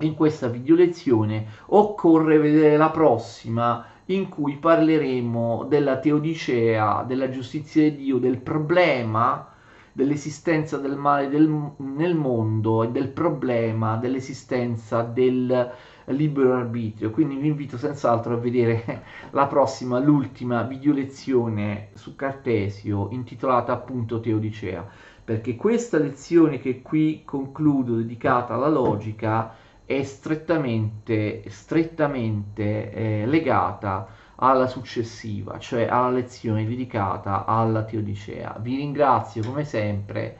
in 0.00 0.14
questa 0.14 0.48
video 0.48 0.74
lezione, 0.74 1.46
occorre 1.68 2.36
vedere 2.36 2.76
la 2.76 2.90
prossima 2.90 3.86
in 4.06 4.28
cui 4.28 4.56
parleremo 4.56 5.64
della 5.68 5.98
teodicea, 5.98 7.02
della 7.06 7.30
giustizia 7.30 7.82
di 7.84 7.96
Dio, 7.96 8.18
del 8.18 8.38
problema 8.38 9.48
dell'esistenza 9.92 10.76
del 10.76 10.96
male 10.96 11.30
del, 11.30 11.48
nel 11.78 12.14
mondo 12.14 12.82
e 12.82 12.88
del 12.90 13.08
problema 13.08 13.96
dell'esistenza 13.96 15.02
del 15.02 15.70
libero 16.12 16.54
arbitrio. 16.54 17.10
Quindi 17.10 17.36
vi 17.36 17.48
invito 17.48 17.76
senz'altro 17.78 18.34
a 18.34 18.38
vedere 18.38 19.02
la 19.30 19.46
prossima, 19.46 19.98
l'ultima 19.98 20.62
video 20.62 20.92
lezione 20.92 21.88
su 21.94 22.16
Cartesio 22.16 23.08
intitolata 23.10 23.72
appunto 23.72 24.20
Teodicea, 24.20 24.86
perché 25.24 25.56
questa 25.56 25.98
lezione 25.98 26.58
che 26.58 26.82
qui 26.82 27.22
concludo 27.24 27.96
dedicata 27.96 28.54
alla 28.54 28.68
logica 28.68 29.54
è 29.84 30.02
strettamente, 30.02 31.42
strettamente 31.48 32.92
eh, 32.92 33.26
legata 33.26 34.06
alla 34.36 34.66
successiva, 34.66 35.58
cioè 35.58 35.86
alla 35.86 36.10
lezione 36.10 36.64
dedicata 36.66 37.44
alla 37.44 37.84
Teodicea. 37.84 38.56
Vi 38.60 38.76
ringrazio 38.76 39.42
come 39.42 39.64
sempre, 39.64 40.36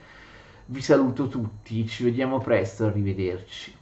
vi 0.67 0.81
saluto 0.81 1.29
tutti, 1.29 1.87
ci 1.87 2.05
vediamo 2.05 2.39
presto, 2.39 2.87
arrivederci. 2.87 3.80